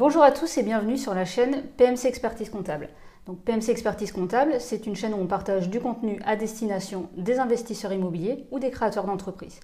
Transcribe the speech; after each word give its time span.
bonjour 0.00 0.22
à 0.22 0.32
tous 0.32 0.56
et 0.56 0.62
bienvenue 0.62 0.96
sur 0.96 1.12
la 1.12 1.26
chaîne 1.26 1.62
PMC 1.76 2.06
Expertise 2.06 2.48
Comptable. 2.48 2.88
Donc 3.26 3.44
PMC 3.44 3.68
Expertise 3.68 4.12
Comptable, 4.12 4.54
c'est 4.58 4.86
une 4.86 4.96
chaîne 4.96 5.12
où 5.12 5.18
on 5.18 5.26
partage 5.26 5.68
du 5.68 5.78
contenu 5.78 6.18
à 6.24 6.36
destination 6.36 7.10
des 7.18 7.38
investisseurs 7.38 7.92
immobiliers 7.92 8.46
ou 8.50 8.58
des 8.58 8.70
créateurs 8.70 9.04
d'entreprises. 9.04 9.60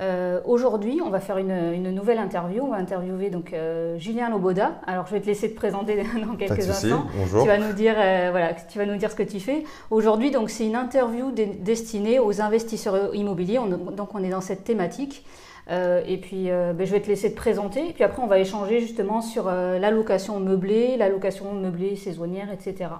Euh, 0.00 0.42
aujourd'hui, 0.44 1.00
on 1.02 1.08
va 1.08 1.18
faire 1.18 1.38
une, 1.38 1.94
nouvelle 1.94 2.18
interview. 2.18 2.62
On 2.62 2.72
va 2.72 2.76
interviewer 2.76 3.30
donc 3.30 3.54
euh, 3.54 3.96
Julien 3.98 4.28
Loboda. 4.28 4.82
Alors, 4.86 5.06
je 5.06 5.12
vais 5.12 5.20
te 5.22 5.26
laisser 5.26 5.50
te 5.50 5.56
présenter 5.56 5.96
dans 6.26 6.36
quelques 6.36 6.68
instants. 6.68 7.06
Bonjour. 7.16 7.40
Tu 7.40 7.48
vas 7.48 7.56
nous 7.56 7.72
dire, 7.72 7.94
euh, 7.96 8.28
voilà, 8.32 8.52
tu 8.52 8.76
vas 8.76 8.84
nous 8.84 8.96
dire 8.96 9.10
ce 9.10 9.16
que 9.16 9.22
tu 9.22 9.40
fais. 9.40 9.64
Aujourd'hui, 9.90 10.30
donc, 10.30 10.50
c'est 10.50 10.66
une 10.66 10.76
interview 10.76 11.30
destinée 11.30 12.18
aux 12.18 12.42
investisseurs 12.42 13.14
immobiliers. 13.14 13.60
donc, 13.96 14.14
on 14.14 14.22
est 14.22 14.28
dans 14.28 14.42
cette 14.42 14.64
thématique. 14.64 15.24
Et 15.68 16.18
puis, 16.20 16.44
ben, 16.48 16.84
je 16.84 16.92
vais 16.92 17.00
te 17.00 17.08
laisser 17.08 17.30
te 17.32 17.36
présenter. 17.36 17.88
Et 17.88 17.92
puis 17.92 18.04
après, 18.04 18.22
on 18.22 18.26
va 18.26 18.38
échanger 18.38 18.80
justement 18.80 19.22
sur 19.22 19.46
la 19.46 19.90
location 19.90 20.40
meublée, 20.40 20.96
la 20.96 21.08
location 21.08 21.52
meublée 21.54 21.96
saisonnière, 21.96 22.48
etc. 22.52 22.90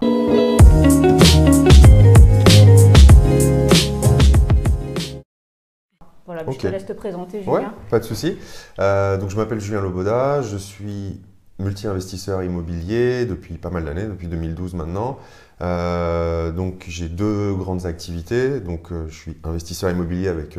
Voilà, 6.27 6.42
je 6.50 6.56
te 6.56 6.66
laisse 6.66 6.86
te 6.86 6.95
présenter, 6.95 7.42
Julien. 7.42 7.52
Ouais, 7.52 7.64
pas 7.91 7.98
de 7.98 8.05
souci. 8.05 8.38
Euh, 8.78 9.19
donc, 9.19 9.28
je 9.28 9.36
m'appelle 9.36 9.60
Julien 9.60 9.83
Loboda, 9.83 10.41
je 10.41 10.56
suis 10.56 11.20
multi-investisseur 11.58 12.42
immobilier 12.42 13.27
depuis 13.27 13.55
pas 13.55 13.69
mal 13.69 13.84
d'années, 13.84 14.06
depuis 14.06 14.27
2012 14.27 14.74
maintenant. 14.74 15.19
Euh, 15.60 16.50
donc, 16.50 16.86
j'ai 16.88 17.10
deux 17.10 17.55
grandes 17.55 17.84
activités. 17.84 18.60
Donc, 18.60 18.91
euh, 18.91 19.06
je 19.08 19.14
suis 19.14 19.36
investisseur 19.44 19.91
immobilier 19.91 20.28
avec 20.28 20.58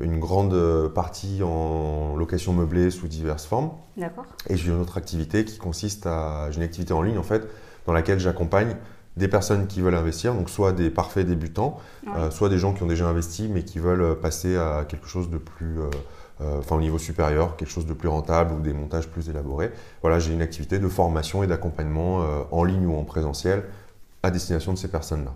une 0.00 0.20
grande 0.20 0.88
partie 0.94 1.42
en 1.42 2.14
location 2.16 2.52
meublée 2.52 2.90
sous 2.90 3.08
diverses 3.08 3.46
formes. 3.46 3.70
D'accord. 3.96 4.24
Et 4.48 4.56
j'ai 4.56 4.70
une 4.70 4.80
autre 4.80 4.96
activité 4.96 5.44
qui 5.44 5.58
consiste 5.58 6.06
à. 6.06 6.48
J'ai 6.50 6.58
une 6.58 6.62
activité 6.62 6.92
en 6.92 7.02
ligne 7.02 7.18
en 7.18 7.24
fait, 7.24 7.48
dans 7.86 7.92
laquelle 7.92 8.20
j'accompagne 8.20 8.76
des 9.16 9.28
personnes 9.28 9.66
qui 9.66 9.80
veulent 9.80 9.94
investir, 9.94 10.34
donc 10.34 10.50
soit 10.50 10.72
des 10.72 10.90
parfaits 10.90 11.26
débutants, 11.26 11.80
euh, 12.14 12.30
soit 12.30 12.48
des 12.48 12.58
gens 12.58 12.74
qui 12.74 12.82
ont 12.82 12.86
déjà 12.86 13.08
investi 13.08 13.48
mais 13.48 13.62
qui 13.62 13.78
veulent 13.78 14.18
passer 14.20 14.56
à 14.56 14.84
quelque 14.86 15.06
chose 15.06 15.30
de 15.30 15.38
plus, 15.38 15.80
euh, 15.80 15.90
euh, 16.42 16.58
enfin 16.58 16.76
au 16.76 16.80
niveau 16.80 16.98
supérieur, 16.98 17.56
quelque 17.56 17.70
chose 17.70 17.86
de 17.86 17.94
plus 17.94 18.08
rentable 18.08 18.52
ou 18.52 18.60
des 18.60 18.74
montages 18.74 19.08
plus 19.08 19.30
élaborés. 19.30 19.72
Voilà, 20.02 20.18
j'ai 20.18 20.34
une 20.34 20.42
activité 20.42 20.78
de 20.78 20.88
formation 20.88 21.42
et 21.42 21.46
d'accompagnement 21.46 22.24
en 22.50 22.64
ligne 22.64 22.86
ou 22.86 22.96
en 22.96 23.04
présentiel 23.04 23.64
à 24.22 24.30
destination 24.30 24.72
de 24.72 24.78
ces 24.78 24.88
personnes-là. 24.88 25.32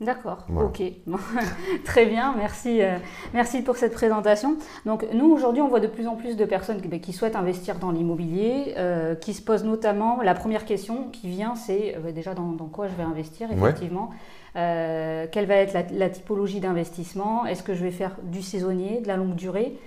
D'accord, 0.00 0.44
ok. 0.54 0.82
très 1.84 2.04
bien, 2.04 2.34
merci, 2.36 2.82
euh, 2.82 2.98
merci 3.32 3.62
pour 3.62 3.76
cette 3.76 3.94
présentation. 3.94 4.56
Donc 4.84 5.06
nous, 5.14 5.32
aujourd'hui, 5.32 5.62
on 5.62 5.68
voit 5.68 5.80
de 5.80 5.86
plus 5.86 6.06
en 6.06 6.16
plus 6.16 6.36
de 6.36 6.44
personnes 6.44 6.82
qui, 6.82 6.88
ben, 6.88 7.00
souhaitent 7.02 7.36
investir 7.36 7.78
dans 7.78 7.90
l'immobilier, 7.90 8.74
euh, 8.76 9.14
qui 9.14 9.32
se 9.32 9.40
posent 9.40 9.64
notamment, 9.64 10.20
la 10.20 10.34
première 10.34 10.66
question 10.66 11.08
qui 11.12 11.28
vient, 11.28 11.54
c'est 11.54 11.94
euh, 11.96 12.00
ben, 12.00 12.12
déjà 12.12 12.34
dans, 12.34 12.52
quoi 12.70 12.88
je 12.88 12.94
vais 12.94 13.04
investir, 13.04 13.48
effectivement. 13.50 14.10
quelle 14.54 15.46
va 15.46 15.54
être 15.54 15.74
la, 15.90 16.10
typologie 16.10 16.60
d'investissement? 16.60 17.46
Est-ce 17.46 17.62
que 17.62 17.74
je 17.74 17.82
vais 17.82 17.90
faire 17.90 18.16
du 18.22 18.42
saisonnier, 18.42 19.00
de 19.00 19.08
la 19.08 19.16
longue 19.16 19.34
durée? 19.34 19.78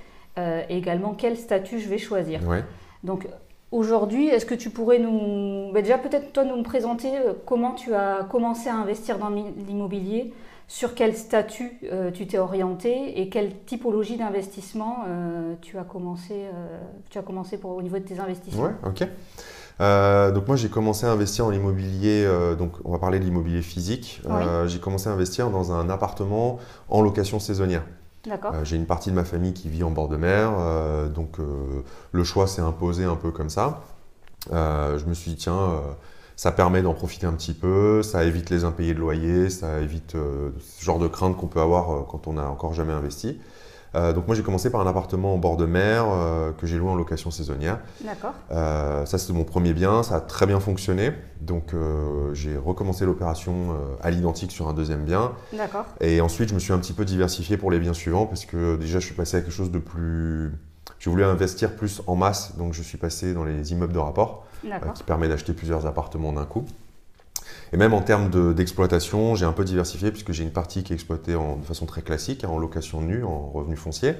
Également, 0.69 1.13
quel 1.13 1.37
statut 1.37 1.79
je 1.79 1.89
vais 1.89 1.97
choisir? 1.97 2.39
Donc 3.03 3.27
Aujourd'hui, 3.71 4.27
est-ce 4.27 4.47
que 4.47 4.55
tu 4.55 4.71
pourrais 4.71 4.97
nous, 4.97 5.71
bah, 5.71 5.81
déjà 5.81 5.99
peut-être 5.99 6.33
toi 6.33 6.43
nous 6.43 6.61
présenter 6.63 7.15
euh, 7.15 7.33
comment 7.45 7.73
tu 7.73 7.93
as 7.93 8.27
commencé 8.29 8.67
à 8.67 8.75
investir 8.75 9.19
dans 9.19 9.29
l'immobilier, 9.29 10.33
sur 10.67 10.95
quel 10.95 11.15
statut 11.15 11.77
euh, 11.91 12.09
tu 12.09 12.25
t'es 12.25 12.39
orienté 12.39 13.21
et 13.21 13.29
quelle 13.29 13.55
typologie 13.65 14.17
d'investissement 14.17 15.03
euh, 15.07 15.53
tu 15.61 15.77
as 15.77 15.83
commencé, 15.83 16.45
tu 17.11 17.19
as 17.19 17.21
commencé 17.21 17.57
pour, 17.57 17.75
au 17.75 17.81
niveau 17.83 17.99
de 17.99 18.03
tes 18.03 18.19
investissements? 18.19 18.63
Ouais, 18.63 18.75
ok. 18.85 20.33
donc 20.33 20.47
moi 20.47 20.55
j'ai 20.55 20.69
commencé 20.69 21.05
à 21.05 21.11
investir 21.11 21.45
en 21.45 21.51
immobilier, 21.51 22.27
donc 22.57 22.73
on 22.85 22.91
va 22.91 22.97
parler 22.97 23.19
de 23.19 23.23
l'immobilier 23.23 23.61
physique. 23.61 24.21
j'ai 24.65 24.79
commencé 24.79 25.09
à 25.09 25.11
investir 25.11 25.51
dans 25.51 25.71
un 25.71 25.89
appartement 25.91 26.57
en 26.89 27.01
location 27.01 27.39
saisonnière. 27.39 27.83
Euh, 28.27 28.65
j'ai 28.65 28.75
une 28.75 28.85
partie 28.85 29.09
de 29.09 29.15
ma 29.15 29.23
famille 29.23 29.53
qui 29.53 29.69
vit 29.69 29.83
en 29.83 29.91
bord 29.91 30.09
de 30.09 30.17
mer, 30.17 30.51
euh, 30.57 31.07
donc 31.07 31.39
euh, 31.39 31.83
le 32.11 32.23
choix 32.23 32.47
s'est 32.47 32.61
imposé 32.61 33.05
un 33.05 33.15
peu 33.15 33.31
comme 33.31 33.49
ça. 33.49 33.81
je 34.51 35.05
me 35.05 35.13
suis 35.13 35.31
dit, 35.31 35.37
tiens, 35.37 35.81
ça 36.35 36.51
permet 36.51 36.81
d'en 36.81 36.93
profiter 36.93 37.27
un 37.27 37.33
petit 37.33 37.53
peu, 37.53 38.03
ça 38.03 38.23
évite 38.23 38.49
les 38.49 38.63
impayés 38.63 38.93
de 38.93 38.99
loyer, 38.99 39.49
ça 39.49 39.79
évite 39.79 40.13
ce 40.13 40.83
genre 40.83 40.99
de 40.99 41.07
crainte 41.07 41.37
qu'on 41.37 41.47
peut 41.47 41.61
avoir 41.61 42.07
quand 42.07 42.27
on 42.27 42.33
n'a 42.33 42.49
encore 42.49 42.73
jamais 42.73 42.93
investi. 42.93 43.39
Euh, 43.95 44.13
donc 44.13 44.27
moi 44.27 44.35
j'ai 44.35 44.43
commencé 44.43 44.69
par 44.69 44.81
un 44.81 44.87
appartement 44.87 45.33
en 45.33 45.37
bord 45.37 45.57
de 45.57 45.65
mer 45.65 46.05
euh, 46.07 46.51
que 46.51 46.67
j'ai 46.67 46.77
loué 46.77 46.89
en 46.89 46.95
location 46.95 47.31
saisonnière. 47.31 47.79
D'accord. 48.03 48.33
Euh, 48.51 49.05
ça 49.05 49.17
c'est 49.17 49.33
mon 49.33 49.43
premier 49.43 49.73
bien, 49.73 50.03
ça 50.03 50.15
a 50.15 50.21
très 50.21 50.45
bien 50.45 50.59
fonctionné. 50.59 51.11
Donc 51.41 51.73
j'ai 52.33 52.57
recommencé 52.57 53.05
l'opération 53.05 53.75
à 54.01 54.11
l'identique 54.11 54.51
sur 54.51 54.67
un 54.67 54.73
deuxième 54.73 55.05
bien. 55.05 55.31
D'accord. 55.53 55.85
Et 56.01 56.21
ensuite 56.21 56.49
je 56.49 56.53
me 56.53 56.59
suis 56.59 56.73
un 56.73 56.79
petit 56.79 56.93
peu 56.93 57.05
diversifié 57.05 57.57
pour 57.57 57.71
les 57.71 57.79
biens 57.79 57.93
suivants 57.93 58.25
parce 58.25 58.45
que 58.45 58.75
déjà 58.75 58.99
je 58.99 59.05
suis 59.05 59.15
passé 59.15 59.37
à 59.37 59.41
quelque 59.41 59.51
chose 59.51 59.71
de 59.71 59.79
plus... 59.79 60.51
Je 60.97 61.09
voulais 61.09 61.23
investir 61.23 61.75
plus 61.75 62.01
en 62.07 62.15
masse, 62.15 62.57
donc 62.57 62.73
je 62.73 62.81
suis 62.81 62.97
passé 62.97 63.33
dans 63.33 63.45
les 63.45 63.71
immeubles 63.71 63.93
de 63.93 63.99
rapport 63.99 64.45
qui 64.95 65.03
permet 65.03 65.29
d'acheter 65.29 65.53
plusieurs 65.53 65.85
appartements 65.85 66.33
d'un 66.33 66.45
coup. 66.45 66.65
Et 67.71 67.77
même 67.77 67.93
en 67.93 68.01
termes 68.01 68.53
d'exploitation, 68.53 69.35
j'ai 69.35 69.45
un 69.45 69.51
peu 69.51 69.63
diversifié 69.63 70.11
puisque 70.11 70.31
j'ai 70.31 70.43
une 70.43 70.51
partie 70.51 70.83
qui 70.83 70.93
est 70.93 70.95
exploitée 70.95 71.33
de 71.33 71.65
façon 71.65 71.85
très 71.85 72.01
classique, 72.01 72.43
hein, 72.43 72.49
en 72.49 72.57
location 72.57 73.01
nue, 73.01 73.23
en 73.23 73.49
revenu 73.49 73.75
foncier. 73.75 74.15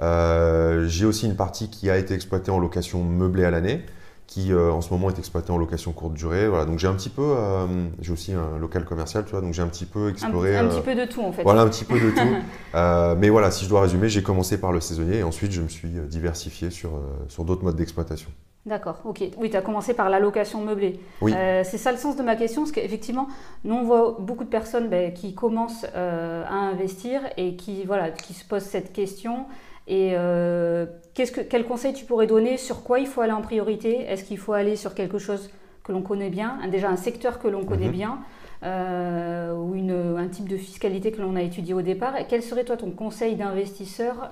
Euh, 0.00 0.86
j'ai 0.86 1.06
aussi 1.06 1.26
une 1.26 1.36
partie 1.36 1.70
qui 1.70 1.90
a 1.90 1.96
été 1.96 2.14
exploitée 2.14 2.50
en 2.50 2.58
location 2.58 3.02
meublée 3.02 3.44
à 3.44 3.50
l'année, 3.50 3.84
qui 4.26 4.52
euh, 4.52 4.70
en 4.70 4.80
ce 4.80 4.90
moment 4.90 5.10
est 5.10 5.18
exploitée 5.18 5.50
en 5.50 5.58
location 5.58 5.92
courte 5.92 6.14
durée. 6.14 6.48
Voilà, 6.48 6.64
donc 6.64 6.78
j'ai 6.78 6.86
un 6.86 6.94
petit 6.94 7.08
peu, 7.08 7.22
euh, 7.24 7.66
j'ai 8.00 8.12
aussi 8.12 8.32
un 8.32 8.58
local 8.58 8.84
commercial, 8.84 9.24
tu 9.24 9.32
vois, 9.32 9.40
donc 9.40 9.54
j'ai 9.54 9.62
un 9.62 9.68
petit 9.68 9.86
peu 9.86 10.10
exploré. 10.10 10.56
Un, 10.56 10.68
petit 10.68 10.80
peu 10.80 10.94
de 10.94 11.04
tout 11.04 11.22
en 11.22 11.32
fait. 11.32 11.42
Voilà, 11.42 11.62
un 11.62 11.68
petit 11.68 11.84
peu 11.84 11.98
de 11.98 12.10
tout. 12.10 13.16
mais 13.20 13.28
voilà, 13.28 13.50
si 13.50 13.64
je 13.64 13.70
dois 13.70 13.82
résumer, 13.82 14.08
j'ai 14.08 14.22
commencé 14.22 14.58
par 14.58 14.72
le 14.72 14.80
saisonnier 14.80 15.18
et 15.18 15.22
ensuite 15.22 15.52
je 15.52 15.62
me 15.62 15.68
suis 15.68 15.88
diversifié 15.88 16.70
sur, 16.70 16.90
sur 17.28 17.44
d'autres 17.44 17.64
modes 17.64 17.76
d'exploitation. 17.76 18.30
D'accord, 18.68 19.00
ok. 19.04 19.22
Oui, 19.38 19.48
tu 19.48 19.56
as 19.56 19.62
commencé 19.62 19.94
par 19.94 20.10
la 20.10 20.20
location 20.20 20.60
meublée. 20.60 21.00
Oui. 21.22 21.32
Euh, 21.34 21.62
c'est 21.64 21.78
ça 21.78 21.90
le 21.90 21.96
sens 21.96 22.16
de 22.16 22.22
ma 22.22 22.36
question, 22.36 22.62
parce 22.62 22.72
qu'effectivement, 22.72 23.26
nous, 23.64 23.74
on 23.74 23.82
voit 23.82 24.16
beaucoup 24.20 24.44
de 24.44 24.50
personnes 24.50 24.88
ben, 24.88 25.12
qui 25.14 25.34
commencent 25.34 25.86
euh, 25.96 26.44
à 26.46 26.54
investir 26.54 27.22
et 27.38 27.56
qui, 27.56 27.84
voilà, 27.84 28.10
qui 28.10 28.34
se 28.34 28.44
posent 28.44 28.64
cette 28.64 28.92
question. 28.92 29.46
Et 29.86 30.12
euh, 30.12 30.84
qu'est-ce 31.14 31.32
que, 31.32 31.40
quel 31.40 31.64
conseil 31.64 31.94
tu 31.94 32.04
pourrais 32.04 32.26
donner? 32.26 32.58
Sur 32.58 32.82
quoi 32.82 33.00
il 33.00 33.06
faut 33.06 33.22
aller 33.22 33.32
en 33.32 33.40
priorité? 33.40 34.02
Est-ce 34.02 34.22
qu'il 34.22 34.36
faut 34.36 34.52
aller 34.52 34.76
sur 34.76 34.94
quelque 34.94 35.18
chose 35.18 35.50
que 35.82 35.92
l'on 35.92 36.02
connaît 36.02 36.28
bien, 36.28 36.58
déjà 36.70 36.90
un 36.90 36.96
secteur 36.96 37.38
que 37.38 37.48
l'on 37.48 37.64
connaît 37.64 37.86
mhm. 37.86 37.92
bien, 37.92 38.18
ou 38.62 39.74
une, 39.74 40.16
un 40.18 40.28
type 40.28 40.46
de 40.46 40.58
fiscalité 40.58 41.10
que 41.10 41.22
l'on 41.22 41.36
a 41.36 41.40
étudié 41.40 41.72
au 41.72 41.80
départ 41.80 42.16
Et 42.16 42.26
quel 42.28 42.42
serait 42.42 42.64
toi 42.64 42.76
ton 42.76 42.90
conseil 42.90 43.34
d'investisseur 43.36 44.28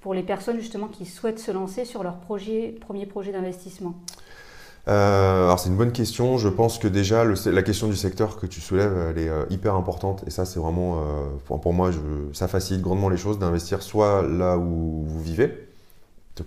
pour 0.00 0.14
les 0.14 0.22
personnes 0.22 0.58
justement 0.58 0.88
qui 0.88 1.06
souhaitent 1.06 1.38
se 1.38 1.50
lancer 1.50 1.84
sur 1.84 2.02
leur 2.02 2.16
projet, 2.16 2.74
premier 2.80 3.06
projet 3.06 3.32
d'investissement 3.32 3.94
euh, 4.88 5.44
alors 5.44 5.58
c'est 5.58 5.68
une 5.68 5.76
bonne 5.76 5.92
question. 5.92 6.38
Je 6.38 6.48
pense 6.48 6.78
que 6.78 6.88
déjà 6.88 7.24
la 7.24 7.62
question 7.62 7.88
du 7.88 7.96
secteur 7.96 8.38
que 8.38 8.46
tu 8.46 8.60
soulèves, 8.60 8.96
elle 9.10 9.18
est 9.18 9.28
euh, 9.28 9.44
hyper 9.50 9.74
importante 9.74 10.24
et 10.26 10.30
ça 10.30 10.44
c'est 10.44 10.58
vraiment, 10.58 11.00
euh, 11.00 11.26
pour, 11.44 11.72
moi, 11.72 11.90
ça 12.32 12.48
facilite 12.48 12.82
grandement 12.82 13.08
les 13.08 13.16
choses 13.16 13.38
d'investir 13.38 13.82
soit 13.82 14.22
là 14.22 14.56
où 14.56 15.04
vous 15.06 15.22
vivez, 15.22 15.66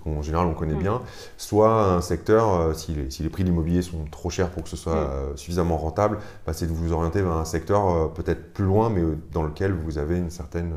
qu'en 0.03 0.23
général 0.23 0.47
on 0.47 0.55
connaît 0.55 0.73
mm. 0.73 0.79
bien, 0.79 1.01
soit 1.37 1.93
un 1.93 2.01
secteur, 2.01 2.75
si, 2.75 2.95
les, 2.95 3.29
prix 3.29 3.43
de 3.43 3.49
l'immobilier 3.49 3.83
sont 3.83 4.05
trop 4.09 4.31
chers 4.31 4.49
pour 4.49 4.63
que 4.63 4.69
ce 4.69 4.77
soit 4.77 5.05
mm. 5.05 5.37
suffisamment 5.37 5.77
rentable, 5.77 6.17
bah, 6.47 6.53
c'est 6.53 6.65
de 6.65 6.73
vous 6.73 6.91
orienter 6.91 7.21
vers 7.21 7.33
un 7.33 7.45
secteur 7.45 8.11
peut-être 8.13 8.53
plus 8.53 8.65
loin 8.65 8.89
mais 8.89 9.03
dans 9.31 9.43
lequel 9.43 9.71
vous 9.71 9.99
avez 9.99 10.17
une 10.17 10.31
certaine 10.31 10.73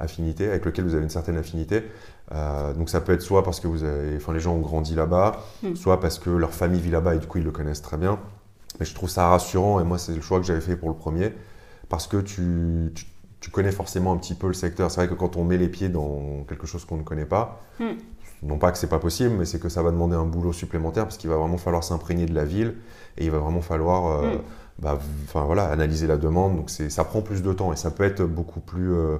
affinité, 0.00 0.48
avec 0.48 0.64
lequel 0.64 0.84
vous 0.84 0.94
avez 0.94 1.04
une 1.04 1.10
certaine 1.10 1.36
affinité. 1.36 1.84
Euh, 2.34 2.72
donc 2.72 2.88
ça 2.88 3.00
peut 3.00 3.12
être 3.12 3.22
soit 3.22 3.42
parce 3.42 3.60
que 3.60 3.66
vous 3.66 3.84
avez, 3.84 4.16
enfin, 4.16 4.32
les 4.32 4.40
gens 4.40 4.54
ont 4.54 4.60
grandi 4.60 4.94
là-bas, 4.94 5.42
hmm. 5.62 5.74
soit 5.74 6.00
parce 6.00 6.18
que 6.18 6.30
leur 6.30 6.52
famille 6.52 6.80
vit 6.80 6.90
là-bas 6.90 7.14
et 7.14 7.18
du 7.18 7.26
coup 7.26 7.38
ils 7.38 7.44
le 7.44 7.50
connaissent 7.50 7.82
très 7.82 7.96
bien. 7.96 8.18
Mais 8.80 8.86
je 8.86 8.94
trouve 8.94 9.10
ça 9.10 9.28
rassurant 9.28 9.80
et 9.80 9.84
moi 9.84 9.98
c'est 9.98 10.14
le 10.14 10.22
choix 10.22 10.38
que 10.38 10.46
j'avais 10.46 10.60
fait 10.60 10.76
pour 10.76 10.88
le 10.88 10.94
premier 10.94 11.32
parce 11.88 12.06
que 12.06 12.16
tu, 12.18 12.92
tu, 13.40 13.50
connais 13.50 13.72
forcément 13.72 14.12
un 14.12 14.16
petit 14.16 14.34
peu 14.34 14.46
le 14.46 14.54
secteur. 14.54 14.90
C'est 14.90 15.00
vrai 15.04 15.08
que 15.08 15.14
quand 15.14 15.36
on 15.36 15.44
met 15.44 15.58
les 15.58 15.68
pieds 15.68 15.90
dans 15.90 16.44
quelque 16.48 16.66
chose 16.66 16.86
qu'on 16.86 16.96
ne 16.96 17.02
connaît 17.02 17.26
pas, 17.26 17.60
hmm. 17.80 17.92
non 18.42 18.56
pas 18.56 18.72
que 18.72 18.78
c'est 18.78 18.88
pas 18.88 19.00
possible, 19.00 19.34
mais 19.38 19.44
c'est 19.44 19.58
que 19.58 19.68
ça 19.68 19.82
va 19.82 19.90
demander 19.90 20.16
un 20.16 20.24
boulot 20.24 20.54
supplémentaire 20.54 21.04
parce 21.04 21.18
qu'il 21.18 21.28
va 21.28 21.36
vraiment 21.36 21.58
falloir 21.58 21.84
s'imprégner 21.84 22.24
de 22.24 22.34
la 22.34 22.46
ville 22.46 22.76
et 23.18 23.26
il 23.26 23.30
va 23.30 23.38
vraiment 23.38 23.60
falloir 23.60 24.06
euh, 24.06 24.36
hmm. 24.36 24.40
bah, 24.78 24.98
voilà, 25.34 25.66
analyser 25.66 26.06
la 26.06 26.16
demande. 26.16 26.56
Donc 26.56 26.70
ça 26.70 27.04
prend 27.04 27.20
plus 27.20 27.42
de 27.42 27.52
temps 27.52 27.74
et 27.74 27.76
ça 27.76 27.90
peut 27.90 28.04
être 28.04 28.22
beaucoup 28.22 28.60
plus 28.60 28.94
euh, 28.94 29.18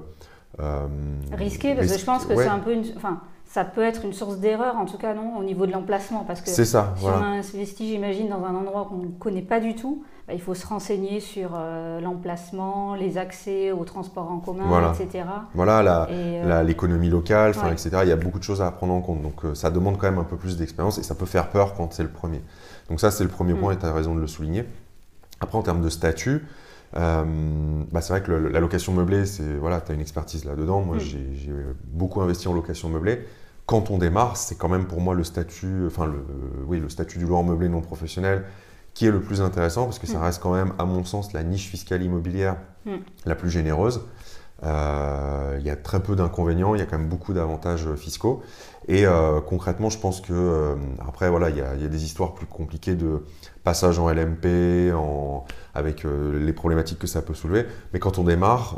risqué, 1.31 1.75
parce 1.75 1.91
que 1.91 1.97
je 1.97 2.05
pense 2.05 2.25
que 2.25 2.35
c'est 2.35 2.47
un 2.47 2.59
peu 2.59 2.73
une. 2.73 2.85
Enfin, 2.95 3.21
ça 3.53 3.63
peut 3.63 3.83
être 3.83 4.03
une 4.03 4.13
source 4.13 4.37
d'erreur, 4.37 4.77
en 4.77 4.85
tout 4.85 4.97
cas, 4.97 5.13
non, 5.13 5.37
au 5.37 5.43
niveau 5.43 5.67
de 5.67 5.71
l'emplacement. 5.71 6.23
Parce 6.25 6.41
que 6.41 6.49
c'est 6.49 6.65
ça, 6.65 6.95
si 6.97 7.05
on 7.05 7.23
investit, 7.23 7.87
j'imagine, 7.87 8.27
dans 8.27 8.43
un 8.43 8.55
endroit 8.55 8.87
qu'on 8.89 8.97
ne 8.97 9.07
connaît 9.19 9.43
pas 9.43 9.59
du 9.59 9.75
tout, 9.75 10.03
bah, 10.27 10.33
il 10.33 10.41
faut 10.41 10.55
se 10.55 10.65
renseigner 10.65 11.19
sur 11.19 11.51
euh, 11.53 12.01
l'emplacement, 12.01 12.95
les 12.95 13.19
accès 13.19 13.71
aux 13.71 13.83
transports 13.83 14.31
en 14.31 14.39
commun, 14.39 14.91
etc. 14.91 15.25
Voilà, 15.53 16.07
euh, 16.09 16.63
l'économie 16.63 17.09
locale, 17.09 17.53
etc. 17.71 17.91
Il 18.01 18.09
y 18.09 18.11
a 18.11 18.15
beaucoup 18.15 18.39
de 18.39 18.43
choses 18.43 18.61
à 18.61 18.71
prendre 18.71 18.93
en 18.93 19.01
compte. 19.01 19.21
Donc, 19.21 19.45
euh, 19.45 19.53
ça 19.53 19.69
demande 19.69 19.99
quand 19.99 20.09
même 20.09 20.19
un 20.19 20.23
peu 20.23 20.37
plus 20.37 20.57
d'expérience 20.57 20.97
et 20.97 21.03
ça 21.03 21.13
peut 21.13 21.27
faire 21.27 21.49
peur 21.49 21.75
quand 21.75 21.93
c'est 21.93 22.03
le 22.03 22.09
premier. 22.09 22.41
Donc, 22.89 22.99
ça, 22.99 23.11
c'est 23.11 23.23
le 23.23 23.29
premier 23.29 23.53
point 23.53 23.71
mm. 23.71 23.77
et 23.77 23.79
tu 23.79 23.85
as 23.85 23.93
raison 23.93 24.15
de 24.15 24.19
le 24.19 24.27
souligner. 24.27 24.65
Après, 25.41 25.59
en 25.59 25.61
termes 25.61 25.81
de 25.81 25.89
statut, 25.89 26.47
bah, 26.95 28.01
c'est 28.01 28.13
vrai 28.13 28.21
que 28.21 28.31
la 28.31 28.59
location 28.59 28.93
meublée, 28.93 29.25
c'est 29.25 29.55
voilà, 29.55 29.81
tu 29.81 29.91
as 29.91 29.95
une 29.95 30.01
expertise 30.01 30.45
là-dedans. 30.45 30.81
Moi, 30.81 30.97
mm. 30.97 30.99
j'ai 30.99 31.53
beaucoup 31.85 32.21
investi 32.21 32.47
en 32.47 32.53
location 32.53 32.89
meublée 32.89 33.25
quand 33.65 33.91
on 33.91 33.97
démarre, 33.97 34.37
c'est 34.37 34.55
quand 34.55 34.69
même 34.69 34.85
pour 34.85 34.99
moi 34.99 35.15
le 35.15 35.23
statut, 35.23 35.85
enfin 35.87 36.05
le, 36.05 36.25
oui, 36.67 36.79
le 36.79 36.89
statut 36.89 37.17
du 37.17 37.25
loueur 37.25 37.43
meublé 37.43 37.69
non 37.69 37.81
professionnel 37.81 38.43
qui 38.93 39.07
est 39.07 39.11
le 39.11 39.21
plus 39.21 39.41
intéressant 39.41 39.85
parce 39.85 39.99
que 39.99 40.07
ça 40.07 40.19
mm. 40.19 40.23
reste 40.23 40.41
quand 40.41 40.53
même, 40.53 40.73
à 40.77 40.85
mon 40.85 41.03
sens, 41.03 41.33
la 41.33 41.43
niche 41.43 41.67
fiscale 41.67 42.03
immobilière 42.03 42.57
mm. 42.85 42.97
la 43.25 43.35
plus 43.35 43.49
généreuse. 43.49 44.01
Euh, 44.63 45.57
il 45.59 45.65
y 45.65 45.69
a 45.69 45.75
très 45.75 46.01
peu 46.01 46.15
d'inconvénients, 46.15 46.75
il 46.75 46.79
y 46.79 46.81
a 46.81 46.85
quand 46.85 46.97
même 46.97 47.09
beaucoup 47.09 47.33
d'avantages 47.33 47.93
fiscaux. 47.95 48.43
Et 48.87 49.05
euh, 49.05 49.41
concrètement, 49.41 49.89
je 49.89 49.97
pense 49.97 50.21
que, 50.21 50.33
euh, 50.33 50.75
après, 51.05 51.29
voilà, 51.29 51.49
il 51.49 51.57
y, 51.57 51.61
a, 51.61 51.75
des 51.75 52.05
histoires 52.05 52.33
plus 52.33 52.45
compliquées 52.45 52.95
de 52.95 53.23
passage 53.63 53.99
en 53.99 54.09
LMP, 54.09 54.93
en, 54.93 55.45
avec 55.73 56.05
les 56.05 56.53
problématiques 56.53 56.99
que 56.99 57.07
ça 57.07 57.21
peut 57.21 57.33
soulever. 57.33 57.65
Mais 57.93 57.99
quand 57.99 58.17
on 58.19 58.23
démarre, 58.23 58.77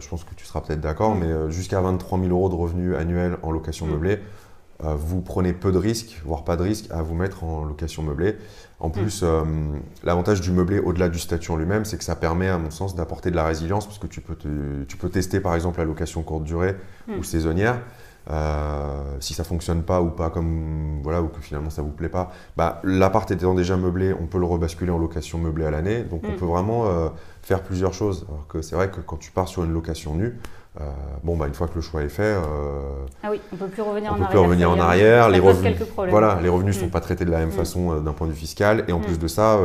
je 0.00 0.08
pense 0.08 0.24
que 0.24 0.34
tu 0.34 0.46
seras 0.46 0.60
peut-être 0.60 0.80
d'accord, 0.80 1.14
mm. 1.14 1.18
mais 1.20 1.50
jusqu'à 1.50 1.80
23 1.80 2.18
000 2.18 2.30
euros 2.30 2.48
de 2.48 2.54
revenus 2.54 2.96
annuels 2.96 3.36
en 3.42 3.50
location 3.50 3.86
meublée, 3.86 4.20
vous 4.80 5.20
prenez 5.20 5.52
peu 5.52 5.72
de 5.72 5.78
risques, 5.78 6.20
voire 6.24 6.44
pas 6.44 6.56
de 6.56 6.62
risques, 6.62 6.90
à 6.90 7.02
vous 7.02 7.14
mettre 7.14 7.44
en 7.44 7.64
location 7.64 8.02
meublée. 8.02 8.36
En 8.80 8.88
mm. 8.88 8.92
plus, 8.92 9.20
euh, 9.22 9.42
l'avantage 10.02 10.40
du 10.40 10.50
meublé 10.50 10.78
au-delà 10.78 11.08
du 11.08 11.18
statut 11.18 11.50
en 11.50 11.56
lui-même, 11.56 11.84
c'est 11.84 11.96
que 11.96 12.04
ça 12.04 12.16
permet, 12.16 12.48
à 12.48 12.58
mon 12.58 12.70
sens, 12.70 12.94
d'apporter 12.94 13.30
de 13.30 13.36
la 13.36 13.44
résilience, 13.44 13.86
parce 13.86 13.98
que 13.98 14.06
tu 14.06 14.20
peux, 14.20 14.36
tu 14.36 14.96
peux 14.96 15.08
tester 15.08 15.40
par 15.40 15.54
exemple 15.54 15.78
la 15.78 15.86
location 15.86 16.22
courte 16.22 16.44
durée 16.44 16.76
mm. 17.08 17.18
ou 17.18 17.24
saisonnière. 17.24 17.80
Euh, 18.30 19.16
si 19.20 19.34
ça 19.34 19.44
fonctionne 19.44 19.82
pas 19.82 20.00
ou 20.00 20.08
pas 20.08 20.30
comme 20.30 21.00
voilà 21.02 21.20
ou 21.20 21.28
que 21.28 21.40
finalement 21.40 21.68
ça 21.68 21.82
vous 21.82 21.90
plaît 21.90 22.08
pas, 22.08 22.30
bah, 22.56 22.80
l'appart 22.82 23.30
étant 23.30 23.54
déjà 23.54 23.76
meublé, 23.76 24.14
on 24.18 24.26
peut 24.26 24.38
le 24.38 24.46
rebasculer 24.46 24.90
en 24.90 24.98
location 24.98 25.38
meublée 25.38 25.66
à 25.66 25.70
l'année. 25.70 26.02
Donc 26.02 26.22
on 26.24 26.32
mm. 26.32 26.36
peut 26.36 26.46
vraiment 26.46 26.86
euh, 26.86 27.08
faire 27.42 27.62
plusieurs 27.62 27.92
choses. 27.92 28.26
Alors 28.28 28.46
que 28.46 28.62
c'est 28.62 28.76
vrai 28.76 28.90
que 28.90 29.00
quand 29.00 29.18
tu 29.18 29.30
pars 29.30 29.48
sur 29.48 29.64
une 29.64 29.72
location 29.72 30.14
nue, 30.14 30.38
euh, 30.80 30.90
bon, 31.22 31.36
bah, 31.36 31.46
une 31.46 31.54
fois 31.54 31.68
que 31.68 31.74
le 31.76 31.82
choix 31.82 32.02
est 32.02 32.08
fait, 32.08 32.34
ah 33.22 33.28
oui, 33.30 33.40
on 33.52 33.56
peut 33.56 33.68
plus 33.68 33.82
revenir 33.82 34.10
on 34.10 34.14
en 34.14 34.16
peut 34.16 34.24
arrière. 34.24 34.30
Plus 34.30 34.38
revenir 34.40 34.70
en 34.70 34.80
arrière. 34.80 35.28
Les 35.28 35.38
revenus, 35.38 35.76
voilà, 36.08 36.40
les 36.42 36.48
revenus 36.48 36.76
ne 36.76 36.80
sont 36.80 36.88
pas 36.88 37.00
traités 37.00 37.24
de 37.24 37.30
la 37.30 37.40
même 37.40 37.50
mm. 37.50 37.52
façon 37.52 38.00
d'un 38.00 38.12
point 38.12 38.26
de 38.26 38.32
vue 38.32 38.38
fiscal. 38.38 38.84
Et 38.88 38.92
en 38.92 39.00
mm. 39.00 39.02
plus 39.02 39.18
de 39.18 39.28
ça, 39.28 39.60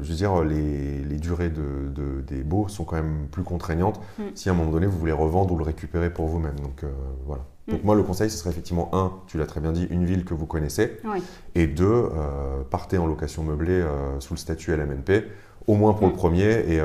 je 0.00 0.08
veux 0.08 0.14
dire, 0.14 0.42
les, 0.42 1.04
les 1.04 1.16
durées 1.18 1.50
de, 1.50 2.22
des 2.26 2.42
baux 2.42 2.68
sont 2.68 2.84
quand 2.84 2.96
même 2.96 3.28
plus 3.30 3.42
contraignantes 3.42 4.00
si 4.34 4.48
à 4.48 4.52
un 4.52 4.54
moment 4.54 4.70
donné 4.72 4.86
vous 4.86 4.98
voulez 4.98 5.12
revendre 5.12 5.52
ou 5.52 5.58
le 5.58 5.64
récupérer 5.64 6.08
pour 6.08 6.26
vous-même. 6.26 6.58
Donc 6.60 6.84
voilà. 7.26 7.42
Donc 7.68 7.82
moi, 7.82 7.94
le 7.94 8.02
conseil, 8.02 8.30
ce 8.30 8.38
serait 8.38 8.50
effectivement, 8.50 8.90
un, 8.92 9.12
tu 9.26 9.38
l'as 9.38 9.46
très 9.46 9.60
bien 9.60 9.72
dit, 9.72 9.86
une 9.90 10.04
ville 10.04 10.24
que 10.24 10.34
vous 10.34 10.46
connaissez. 10.46 11.00
Et 11.54 11.66
deux, 11.66 12.10
partez 12.70 12.98
en 12.98 13.06
location 13.06 13.42
meublée 13.42 13.84
sous 14.20 14.34
le 14.34 14.38
statut 14.38 14.74
LMNP, 14.76 15.24
au 15.66 15.74
moins 15.74 15.92
pour 15.92 16.06
le 16.06 16.12
premier. 16.12 16.60
Et, 16.68 16.80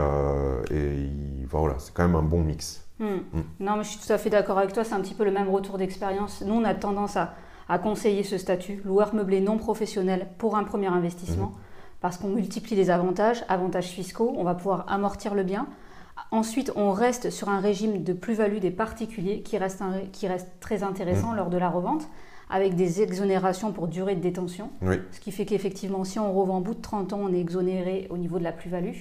et 0.72 1.10
voilà, 1.48 1.76
c'est 1.78 1.94
quand 1.94 2.04
même 2.04 2.16
un 2.16 2.24
bon 2.24 2.42
mix. 2.42 2.82
Hmm. 3.02 3.42
Non, 3.60 3.78
mais 3.78 3.84
je 3.84 3.90
suis 3.90 4.00
tout 4.00 4.14
à 4.14 4.18
fait 4.20 4.30
d'accord 4.30 4.60
avec 4.60 4.74
toi. 4.74 4.84
C'est 4.84 4.94
un 4.94 5.02
petit 5.02 5.16
peu 5.16 5.26
le 5.26 5.32
même 5.32 5.50
retour 5.50 5.78
d'expérience. 5.78 6.44
Nous, 6.46 6.54
on 6.54 6.64
a 6.64 6.76
tendance 6.76 7.18
à, 7.18 7.34
conseiller 7.82 8.24
ce 8.24 8.38
statut, 8.38 8.82
loueur 8.84 9.16
meublé 9.16 9.40
non 9.40 9.58
professionnel 9.58 10.28
pour 10.38 10.58
un 10.58 10.64
premier 10.66 10.88
investissement, 10.88 11.48
hmm. 11.48 11.60
parce 12.02 12.18
qu'on 12.18 12.28
multiplie 12.28 12.76
les 12.76 12.90
avantages, 12.90 13.46
avantages 13.48 13.88
fiscaux, 13.88 14.34
on 14.38 14.44
va 14.44 14.56
pouvoir 14.56 14.86
amortir 14.90 15.34
le 15.34 15.44
bien. 15.44 15.68
Ensuite, 16.32 16.72
on 16.78 16.92
reste 16.92 17.30
sur 17.30 17.50
un 17.50 17.60
régime 17.60 18.04
de 18.04 18.14
plus-value 18.14 18.60
des 18.60 18.72
particuliers 18.72 19.42
qui 19.42 19.58
reste, 19.58 19.84
qui 20.14 20.28
reste 20.28 20.48
très 20.62 20.82
intéressant 20.82 21.34
lors 21.34 21.50
de 21.50 21.58
la 21.58 21.70
revente, 21.70 22.08
avec 22.50 22.76
des 22.76 23.02
exonérations 23.02 23.74
pour 23.74 23.90
durée 23.90 24.16
de 24.16 24.22
détention. 24.22 24.70
Ce 25.12 25.20
qui 25.20 25.32
fait 25.32 25.46
qu'effectivement, 25.46 26.06
si 26.06 26.20
on 26.20 26.32
revend 26.34 26.60
au 26.60 26.62
bout 26.62 26.74
de 26.74 26.82
30 26.82 27.12
ans, 27.14 27.20
on 27.24 27.34
est 27.34 27.40
exonéré 27.40 28.08
au 28.10 28.18
niveau 28.18 28.40
de 28.40 28.46
la 28.46 28.54
plus-value. 28.54 28.96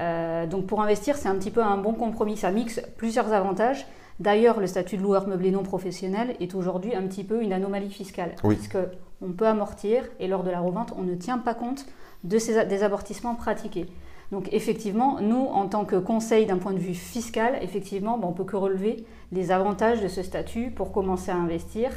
Euh, 0.00 0.46
donc 0.46 0.66
pour 0.66 0.82
investir, 0.82 1.16
c'est 1.16 1.28
un 1.28 1.36
petit 1.36 1.52
peu 1.52 1.62
un 1.62 1.76
bon 1.76 1.92
compromis. 1.92 2.36
Ça 2.36 2.50
mixe 2.50 2.80
plusieurs 2.96 3.32
avantages. 3.32 3.86
D'ailleurs, 4.18 4.58
le 4.58 4.66
statut 4.66 4.96
de 4.96 5.02
loueur 5.02 5.28
meublé 5.28 5.52
non 5.52 5.62
professionnel 5.62 6.34
est 6.40 6.54
aujourd'hui 6.54 6.94
un 6.94 7.02
petit 7.02 7.24
peu 7.24 7.42
une 7.42 7.52
anomalie 7.52 7.90
fiscale. 7.90 8.34
Oui. 8.42 8.56
Puisqu'on 8.56 9.32
peut 9.36 9.46
amortir 9.46 10.04
et 10.18 10.26
lors 10.26 10.42
de 10.42 10.50
la 10.50 10.60
revente, 10.60 10.92
on 10.96 11.02
ne 11.02 11.14
tient 11.14 11.38
pas 11.38 11.54
compte 11.54 11.86
de 12.24 12.38
ces, 12.38 12.64
des 12.66 12.82
amortissements 12.82 13.34
pratiqués. 13.34 13.86
Donc 14.34 14.48
effectivement, 14.50 15.18
nous, 15.20 15.46
en 15.46 15.68
tant 15.68 15.84
que 15.84 15.94
conseil 15.94 16.44
d'un 16.44 16.58
point 16.58 16.72
de 16.72 16.80
vue 16.80 16.94
fiscal, 16.94 17.56
effectivement, 17.62 18.18
on 18.20 18.32
peut 18.32 18.42
que 18.42 18.56
relever 18.56 19.04
les 19.30 19.52
avantages 19.52 20.02
de 20.02 20.08
ce 20.08 20.24
statut 20.24 20.72
pour 20.72 20.90
commencer 20.90 21.30
à 21.30 21.36
investir. 21.36 21.90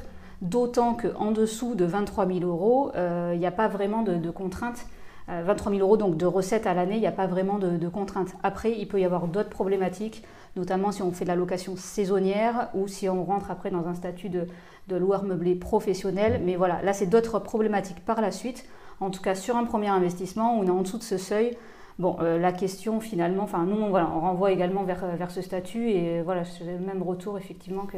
D'autant 0.43 0.93
qu'en 0.93 1.31
dessous 1.31 1.73
de 1.73 1.83
23 1.83 2.27
000 2.27 2.41
euros, 2.41 2.91
euh, 2.95 3.31
il 3.33 3.39
n'y 3.39 3.47
a 3.47 3.51
pas 3.51 3.67
vraiment 3.67 4.03
de, 4.03 4.17
de 4.17 4.29
contraintes 4.29 4.85
23 5.27 5.71
euh, 5.71 5.75
000 5.77 5.87
euros 5.87 5.97
donc 5.97 6.15
de 6.15 6.27
recettes 6.27 6.67
à 6.67 6.75
l'année, 6.75 6.97
il 6.97 7.01
n'y 7.01 7.07
a 7.07 7.11
pas 7.11 7.25
vraiment 7.25 7.57
de, 7.57 7.89
contraintes. 7.89 8.35
Après, 8.43 8.71
il 8.71 8.87
peut 8.87 9.01
y 9.01 9.03
avoir 9.03 9.25
d'autres 9.25 9.49
problématiques, 9.49 10.23
notamment 10.55 10.91
si 10.91 11.01
on 11.01 11.11
fait 11.11 11.25
de 11.25 11.29
la 11.29 11.35
location 11.35 11.75
saisonnière 11.75 12.69
ou 12.75 12.87
si 12.87 13.09
on 13.09 13.23
rentre 13.23 13.49
après 13.49 13.71
dans 13.71 13.87
un 13.87 13.95
statut 13.95 14.29
de, 14.29 14.45
de 14.89 14.95
loueur 14.95 15.23
meublé 15.23 15.55
professionnel. 15.55 16.39
Mais 16.45 16.55
voilà, 16.55 16.83
là, 16.83 16.93
c'est 16.93 17.07
d'autres 17.07 17.39
problématiques 17.39 18.05
par 18.05 18.21
la 18.21 18.29
suite. 18.29 18.63
En 18.99 19.09
tout 19.09 19.23
cas, 19.23 19.33
sur 19.33 19.57
un 19.57 19.63
premier 19.63 19.89
investissement, 19.89 20.55
on 20.55 20.67
est 20.67 20.69
en 20.69 20.83
dessous 20.83 20.99
de 20.99 21.03
ce 21.03 21.17
seuil. 21.17 21.57
Bon, 21.99 22.15
euh, 22.21 22.37
la 22.37 22.51
question 22.51 22.99
finalement, 22.99 23.43
enfin 23.43 23.65
nous, 23.65 23.75
on, 23.75 23.89
voilà, 23.89 24.09
on 24.15 24.19
renvoie 24.19 24.51
également 24.51 24.83
vers, 24.83 25.03
vers 25.17 25.31
ce 25.31 25.41
statut 25.41 25.89
et 25.89 26.21
voilà, 26.21 26.45
c'est 26.45 26.63
le 26.63 26.77
même 26.77 27.01
retour 27.01 27.37
effectivement 27.37 27.85
que... 27.85 27.97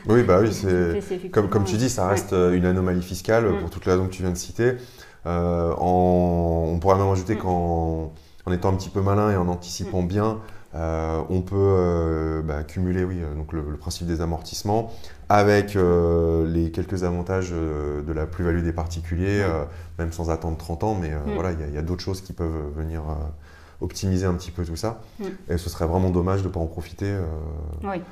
oui, 0.08 0.24
bah 0.24 0.40
oui, 0.40 0.52
c'est 0.52 1.30
comme, 1.30 1.48
comme 1.48 1.64
tu 1.64 1.76
dis, 1.76 1.88
ça 1.88 2.08
reste 2.08 2.32
euh, 2.32 2.52
une 2.52 2.64
anomalie 2.64 3.02
fiscale 3.02 3.48
mm. 3.48 3.58
pour 3.60 3.70
toutes 3.70 3.86
les 3.86 3.92
raisons 3.92 4.06
que 4.06 4.12
tu 4.12 4.22
viens 4.22 4.32
de 4.32 4.36
citer. 4.36 4.72
Euh, 5.26 5.72
on 5.78 6.78
pourrait 6.80 6.96
même 6.96 7.08
ajouter 7.08 7.36
mm. 7.36 7.38
qu'en 7.38 8.12
en 8.46 8.52
étant 8.52 8.70
un 8.70 8.76
petit 8.76 8.88
peu 8.88 9.02
malin 9.02 9.30
et 9.30 9.36
en 9.36 9.46
anticipant 9.46 10.02
mm. 10.02 10.08
bien, 10.08 10.40
euh, 10.74 11.22
on 11.28 11.42
peut 11.42 11.56
euh, 11.56 12.42
bah, 12.42 12.62
cumuler 12.62 13.04
oui, 13.04 13.20
donc 13.36 13.52
le, 13.52 13.62
principe 13.76 14.06
des 14.06 14.20
amortissements 14.20 14.92
avec 15.28 15.74
les 15.74 16.70
quelques 16.72 17.04
avantages 17.04 17.52
de 17.52 18.12
la 18.12 18.26
plus-value 18.26 18.62
des 18.62 18.72
particuliers, 18.72 19.44
mm. 19.44 20.02
même 20.02 20.12
sans 20.12 20.30
attendre 20.30 20.56
30 20.56 20.84
ans, 20.84 20.94
mais 21.00 21.12
voilà, 21.34 21.52
il 21.52 21.74
y 21.74 21.78
a, 21.78 21.82
d'autres 21.82 22.02
choses 22.02 22.20
qui 22.20 22.32
peuvent 22.32 22.72
venir 22.76 23.02
optimiser 23.80 24.26
un 24.26 24.34
petit 24.34 24.50
peu 24.50 24.64
tout 24.64 24.76
ça. 24.76 25.02
Et 25.48 25.56
ce 25.56 25.70
serait 25.70 25.86
vraiment 25.86 26.10
dommage 26.10 26.42
de 26.42 26.48
ne 26.48 26.52
pas 26.52 26.60
en 26.60 26.66
profiter. 26.66 27.16
Oui. 27.84 28.02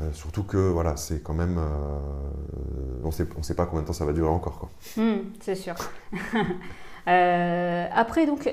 Euh, 0.00 0.12
surtout 0.12 0.44
que 0.44 0.56
voilà, 0.56 0.96
c'est 0.96 1.20
quand 1.22 1.34
même, 1.34 1.58
euh, 1.58 3.00
on 3.02 3.08
ne 3.08 3.42
sait 3.42 3.54
pas 3.54 3.66
combien 3.66 3.82
de 3.82 3.86
temps 3.86 3.92
ça 3.92 4.04
va 4.04 4.12
durer 4.12 4.28
encore. 4.28 4.68
Hmm, 4.96 5.16
c'est 5.40 5.56
sûr. 5.56 5.74
Euh, 7.08 7.86
après, 7.94 8.26
donc, 8.26 8.52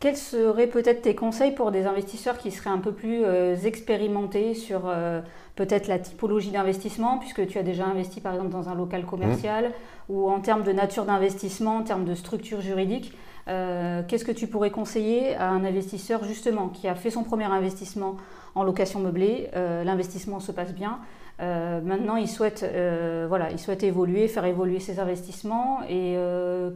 quels 0.00 0.16
seraient 0.16 0.66
peut-être 0.66 1.02
tes 1.02 1.14
conseils 1.14 1.52
pour 1.52 1.70
des 1.70 1.86
investisseurs 1.86 2.38
qui 2.38 2.50
seraient 2.50 2.70
un 2.70 2.78
peu 2.78 2.92
plus 2.92 3.24
expérimentés 3.64 4.54
sur 4.54 4.92
peut-être 5.56 5.86
la 5.86 5.98
typologie 5.98 6.50
d'investissement, 6.50 7.18
puisque 7.18 7.46
tu 7.46 7.58
as 7.58 7.62
déjà 7.62 7.84
investi 7.84 8.20
par 8.20 8.34
exemple 8.34 8.50
dans 8.50 8.68
un 8.68 8.74
local 8.74 9.04
commercial, 9.04 9.66
hmm. 9.66 10.12
ou 10.12 10.30
en 10.30 10.40
termes 10.40 10.62
de 10.62 10.72
nature 10.72 11.04
d'investissement, 11.04 11.76
en 11.76 11.82
termes 11.82 12.04
de 12.04 12.14
structure 12.14 12.60
juridique 12.60 13.16
Qu'est-ce 13.46 14.24
que 14.24 14.32
tu 14.32 14.46
pourrais 14.46 14.70
conseiller 14.70 15.34
à 15.36 15.50
un 15.50 15.66
investisseur 15.66 16.24
justement 16.24 16.68
qui 16.68 16.88
a 16.88 16.94
fait 16.94 17.10
son 17.10 17.24
premier 17.24 17.44
investissement 17.44 18.16
en 18.54 18.62
location 18.62 19.00
meublée. 19.00 19.48
Euh, 19.54 19.84
l'investissement 19.84 20.40
se 20.40 20.52
passe 20.52 20.72
bien. 20.72 20.98
Euh, 21.40 21.80
maintenant, 21.80 22.16
il 22.16 22.28
souhaite, 22.28 22.62
euh, 22.62 23.26
voilà, 23.28 23.50
il 23.50 23.58
souhaite 23.58 23.82
évoluer, 23.82 24.28
faire 24.28 24.44
évoluer 24.44 24.78
ses 24.78 25.00
investissements. 25.00 25.80
Et 25.88 26.16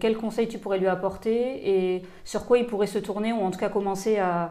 quels 0.00 0.16
conseils 0.16 0.48
tu 0.48 0.58
pourrais 0.58 0.78
lui 0.78 0.88
apporter 0.88 1.96
et 1.96 2.02
sur 2.24 2.46
quoi 2.46 2.58
il 2.58 2.66
pourrait 2.66 2.86
se 2.86 2.98
tourner 2.98 3.32
ou 3.32 3.40
en 3.40 3.50
tout 3.50 3.58
cas 3.58 3.68
commencer 3.68 4.18
à, 4.18 4.50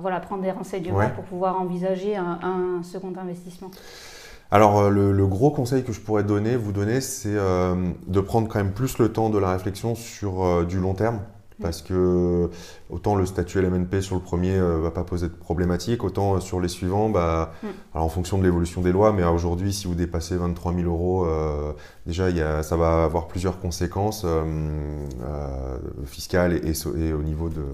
voilà, 0.00 0.20
prendre 0.20 0.42
des 0.42 0.52
renseignements 0.52 1.10
pour 1.10 1.24
pouvoir 1.24 1.60
envisager 1.60 2.16
un, 2.16 2.80
second 2.82 3.12
investissement? 3.20 3.70
Alors 4.50 4.90
le, 4.90 5.26
gros 5.26 5.50
conseil 5.50 5.84
que 5.84 5.92
je 5.92 6.00
pourrais 6.00 6.24
donner, 6.24 6.56
vous 6.56 6.72
donner, 6.72 7.00
c'est 7.00 7.34
de 7.34 8.20
prendre 8.20 8.48
quand 8.48 8.58
même 8.58 8.72
plus 8.72 8.98
le 8.98 9.12
temps 9.12 9.28
de 9.28 9.38
la 9.38 9.52
réflexion 9.52 9.94
sur 9.94 10.64
du 10.66 10.78
long 10.78 10.94
terme. 10.94 11.20
Parce 11.60 11.82
que 11.82 12.50
autant 12.88 13.16
le 13.16 13.26
statut 13.26 13.60
LMNP 13.60 14.00
sur 14.00 14.14
le 14.14 14.22
premier 14.22 14.56
ne 14.56 14.62
euh, 14.62 14.78
va 14.78 14.90
pas 14.90 15.02
poser 15.02 15.28
de 15.28 15.32
problématique, 15.32 16.04
autant 16.04 16.36
euh, 16.36 16.40
sur 16.40 16.60
les 16.60 16.68
suivants, 16.68 17.08
bah, 17.08 17.52
mm. 17.62 17.66
alors 17.94 18.06
en 18.06 18.08
fonction 18.08 18.38
de 18.38 18.44
l'évolution 18.44 18.80
des 18.80 18.92
lois, 18.92 19.12
mais 19.12 19.24
aujourd'hui, 19.24 19.72
si 19.72 19.88
vous 19.88 19.96
dépassez 19.96 20.36
23 20.36 20.72
000 20.74 20.86
euros, 20.86 21.26
euh, 21.26 21.72
déjà, 22.06 22.30
y 22.30 22.40
a, 22.40 22.62
ça 22.62 22.76
va 22.76 23.04
avoir 23.04 23.26
plusieurs 23.26 23.58
conséquences 23.58 24.24
fiscales 26.06 26.52
et, 26.54 26.72
et, 26.72 27.12
au 27.12 27.22
niveau 27.22 27.48
de, 27.48 27.64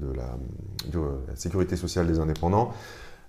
de, 0.00 0.12
la, 0.14 0.36
de, 0.90 0.98
la, 1.28 1.36
sécurité 1.36 1.76
sociale 1.76 2.06
des 2.06 2.18
indépendants. 2.18 2.72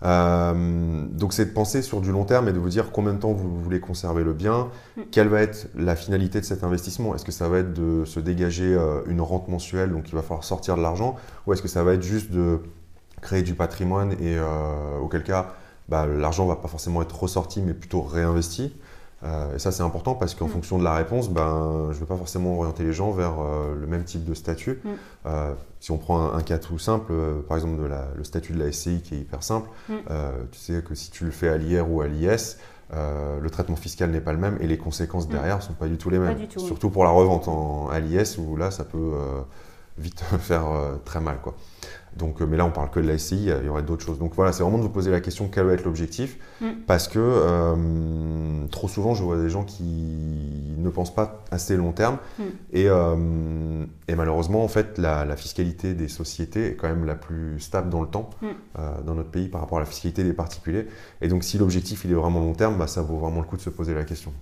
Euh, 0.04 1.06
donc 1.12 1.34
c'est 1.34 1.46
de 1.46 1.52
penser 1.52 1.82
sur 1.82 2.00
du 2.00 2.12
long 2.12 2.24
terme 2.24 2.48
et 2.48 2.54
de 2.54 2.60
vous 2.60 2.70
dire 2.70 2.92
combien 2.92 3.14
de 3.14 3.20
temps 3.20 3.34
vous 3.34 3.60
voulez 3.62 3.82
conserver 3.82 4.24
le 4.24 4.34
bien, 4.34 4.70
mm. 4.96 5.02
quelle 5.12 5.28
va 5.28 5.42
être 5.42 5.68
la 5.76 5.96
finalité 5.96 6.40
de 6.40 6.46
cet 6.46 6.64
investissement? 6.64 7.16
Est-ce 7.16 7.26
que 7.26 7.32
ça 7.32 7.50
va 7.50 7.60
être 7.60 7.74
de 7.74 8.06
se 8.06 8.20
dégager 8.20 8.74
euh, 8.74 9.02
une 9.08 9.22
rente 9.22 9.50
mensuelle, 9.50 9.92
donc 9.92 10.10
il 10.10 10.16
va 10.16 10.22
falloir 10.22 10.44
sortir 10.44 10.78
de 10.78 10.82
l'argent, 10.82 11.16
ou 11.46 11.54
est-ce 11.54 11.62
que 11.62 11.68
ça 11.68 11.84
va 11.84 11.94
être 11.94 12.04
juste 12.04 12.32
de 12.32 12.62
créer 13.22 13.42
du 13.42 13.54
patrimoine 13.54 14.14
et 14.14 14.38
euh, 14.38 14.98
auquel 15.02 15.24
cas 15.24 15.54
bah, 15.90 16.06
l'argent 16.06 16.46
va 16.46 16.56
pas 16.56 16.70
forcément 16.70 17.02
être 17.02 17.20
ressorti 17.20 17.62
mais 17.62 17.74
plutôt 17.74 18.02
réinvesti? 18.02 18.74
Euh, 19.24 19.56
et 19.56 19.60
ça, 19.60 19.72
c'est 19.72 19.84
important 19.84 20.16
parce 20.16 20.34
qu'en 20.34 20.48
mm. 20.48 20.52
fonction 20.52 20.78
de 20.78 20.84
la 20.84 20.96
réponse, 20.96 21.30
ben, 21.30 21.90
je 21.92 21.96
ne 21.96 22.00
vais 22.00 22.06
pas 22.06 22.16
forcément 22.16 22.58
orienter 22.58 22.84
les 22.84 22.94
gens 22.94 23.12
vers 23.12 23.40
euh, 23.40 23.76
le 23.76 23.88
même 23.88 24.04
type 24.04 24.24
de 24.24 24.34
statut. 24.34 24.82
Mm. 24.84 24.90
Euh, 25.26 25.54
si 25.80 25.92
on 25.92 25.98
prend 25.98 26.34
un, 26.34 26.42
cas 26.42 26.58
tout 26.58 26.80
simple, 26.80 27.14
par 27.48 27.58
exemple 27.58 27.82
de 27.82 27.90
le 28.18 28.24
statut 28.24 28.54
de 28.54 28.64
la 28.64 28.72
SCI 28.72 29.02
qui 29.02 29.16
est 29.16 29.20
hyper 29.20 29.44
simple, 29.44 29.70
mm. 29.90 29.94
tu 30.52 30.60
sais 30.60 30.82
que 30.82 30.96
si 30.96 31.12
tu 31.12 31.26
le 31.26 31.32
fais 31.32 31.50
à 31.50 31.58
l'IR 31.58 31.90
ou 31.90 32.02
à 32.02 32.08
l'IS, 32.08 32.58
le 32.92 33.50
traitement 33.50 33.76
fiscal 33.76 34.10
n'est 34.12 34.22
pas 34.22 34.34
le 34.34 34.40
même 34.40 34.58
et 34.60 34.68
les 34.68 34.78
conséquences 34.78 35.28
derrière 35.28 35.58
ne 35.58 35.62
sont 35.62 35.74
pas 35.74 35.88
du 35.88 35.98
tout 35.98 36.10
les 36.10 36.20
mêmes. 36.20 36.38
Surtout 36.58 36.90
pour 36.90 37.04
la 37.04 37.12
revente 37.12 37.48
en, 37.48 37.88
à 37.90 38.00
l'IS 38.00 38.38
où 38.38 38.58
là, 38.58 38.72
ça 38.72 38.84
peut 38.84 39.14
vite 39.98 40.22
faire 40.40 40.66
très 41.06 41.22
mal. 41.22 41.38
Quoi. 41.42 41.56
Donc, 42.18 42.42
euh, 42.42 42.46
mais 42.46 42.58
là, 42.58 42.66
on 42.66 42.72
parle 42.72 42.90
que 42.90 43.00
de 43.00 43.08
la 43.08 43.18
SCI, 43.18 43.52
il 43.62 43.66
y 43.66 43.70
aurait 43.70 43.84
d'autres 43.84 44.06
choses. 44.06 44.20
Donc 44.20 44.34
voilà, 44.36 44.52
c'est 44.52 44.64
vraiment 44.64 44.78
de 44.78 44.84
vous 44.84 44.90
poser 44.90 45.12
la 45.12 45.22
question 45.22 45.48
quel 45.48 45.66
va 45.66 45.74
être 45.74 45.86
l'objectif, 45.86 46.38
mm. 46.62 46.68
parce 46.88 47.08
que 47.08 47.20
euh, 47.20 48.68
trop 48.72 48.88
souvent, 48.88 49.14
je 49.14 49.24
vois 49.24 49.38
des 49.38 49.50
gens 49.50 49.64
qui 49.64 49.84
ne 49.84 50.90
pensent 50.90 51.14
pas 51.14 51.44
assez 51.52 51.78
long 51.78 51.92
terme, 51.92 52.18
mm. 52.38 52.44
euh, 52.76 53.86
et, 54.08 54.16
malheureusement, 54.16 54.64
en 54.64 54.68
fait, 54.68 54.98
la, 54.98 55.36
fiscalité 55.36 55.94
des 55.94 56.08
sociétés 56.08 56.72
est 56.72 56.76
quand 56.76 56.90
même 56.90 57.06
la 57.06 57.16
plus 57.16 57.60
stable 57.60 57.90
dans 57.90 58.02
le 58.02 58.08
temps 58.08 58.30
mm. 58.42 59.06
dans 59.06 59.16
notre 59.16 59.30
pays 59.30 59.48
par 59.48 59.62
rapport 59.62 59.78
à 59.78 59.82
la 59.82 59.88
fiscalité 59.88 60.24
des 60.24 60.34
particuliers. 60.34 60.88
Et 61.22 61.28
donc, 61.28 61.44
si 61.44 61.58
l'objectif 61.58 62.04
il 62.06 62.12
est 62.12 62.16
vraiment 62.16 62.40
long 62.40 62.54
terme, 62.54 62.78
bah, 62.78 62.88
ça 62.88 63.02
vaut 63.02 63.18
vraiment 63.18 63.40
le 63.40 63.46
coup 63.46 63.56
de 63.56 63.62
se 63.62 63.70
poser 63.70 63.94
la 63.94 64.04
question. 64.04 64.34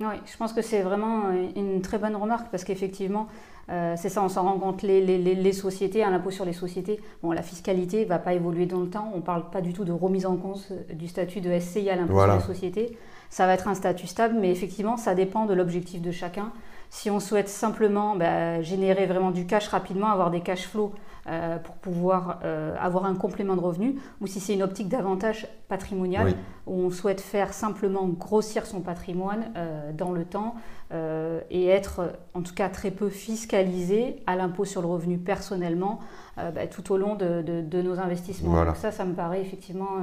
Oui, 0.00 0.14
je 0.24 0.36
pense 0.38 0.54
que 0.54 0.62
c'est 0.62 0.80
vraiment 0.80 1.24
une 1.56 1.82
très 1.82 1.98
bonne 1.98 2.16
remarque 2.16 2.48
parce 2.50 2.64
qu'effectivement, 2.64 3.26
euh, 3.68 3.94
c'est 3.96 4.08
ça, 4.08 4.22
on 4.22 4.30
s'en 4.30 4.44
rend 4.44 4.58
compte, 4.58 4.82
les, 4.82 5.04
les, 5.04 5.18
les 5.18 5.52
sociétés, 5.52 6.02
un 6.02 6.12
impôt 6.12 6.30
sur 6.30 6.46
les 6.46 6.54
sociétés, 6.54 7.00
bon, 7.22 7.32
la 7.32 7.42
fiscalité 7.42 8.04
ne 8.04 8.08
va 8.08 8.18
pas 8.18 8.32
évoluer 8.32 8.64
dans 8.64 8.80
le 8.80 8.88
temps. 8.88 9.10
On 9.12 9.18
ne 9.18 9.22
parle 9.22 9.50
pas 9.50 9.60
du 9.60 9.74
tout 9.74 9.84
de 9.84 9.92
remise 9.92 10.24
en 10.24 10.36
cause 10.36 10.68
euh, 10.70 10.94
du 10.94 11.06
statut 11.06 11.40
de 11.42 11.58
SCI 11.58 11.90
à 11.90 11.96
l'impôt 11.96 12.18
sur 12.18 12.34
les 12.34 12.40
sociétés. 12.40 12.96
Ça 13.28 13.46
va 13.46 13.54
être 13.54 13.68
un 13.68 13.74
statut 13.74 14.06
stable, 14.06 14.36
mais 14.40 14.50
effectivement, 14.50 14.96
ça 14.96 15.14
dépend 15.14 15.44
de 15.44 15.54
l'objectif 15.54 16.00
de 16.00 16.10
chacun. 16.10 16.50
Si 16.90 17.08
on 17.08 17.20
souhaite 17.20 17.48
simplement 17.48 18.16
bah, 18.16 18.60
générer 18.62 19.06
vraiment 19.06 19.30
du 19.30 19.46
cash 19.46 19.68
rapidement, 19.68 20.08
avoir 20.08 20.30
des 20.30 20.40
cash 20.40 20.66
flows 20.66 20.92
euh, 21.28 21.58
pour 21.58 21.76
pouvoir 21.76 22.40
euh, 22.44 22.74
avoir 22.80 23.04
un 23.04 23.14
complément 23.14 23.54
de 23.54 23.60
revenu, 23.60 23.96
ou 24.20 24.26
si 24.26 24.40
c'est 24.40 24.54
une 24.54 24.62
optique 24.62 24.88
davantage 24.88 25.46
patrimoniale, 25.68 26.34
où 26.66 26.74
on 26.74 26.90
souhaite 26.90 27.20
faire 27.20 27.52
simplement 27.52 28.08
grossir 28.08 28.66
son 28.66 28.80
patrimoine 28.80 29.52
euh, 29.56 29.92
dans 29.92 30.12
le 30.12 30.24
temps 30.24 30.54
et 31.50 31.68
être 31.68 32.18
en 32.34 32.42
tout 32.42 32.52
cas 32.52 32.68
très 32.68 32.90
peu 32.90 33.10
fiscalisé 33.10 34.24
à 34.26 34.34
l'impôt 34.34 34.64
sur 34.64 34.82
le 34.82 34.88
revenu 34.88 35.18
personnellement 35.18 36.00
bah, 36.36 36.66
tout 36.68 36.90
au 36.90 36.96
long 36.96 37.14
de, 37.14 37.80
nos 37.80 38.00
investissements. 38.00 38.64
Donc 38.64 38.74
ça, 38.74 38.90
ça 38.90 39.04
me 39.04 39.14
paraît 39.14 39.40
effectivement, 39.40 39.98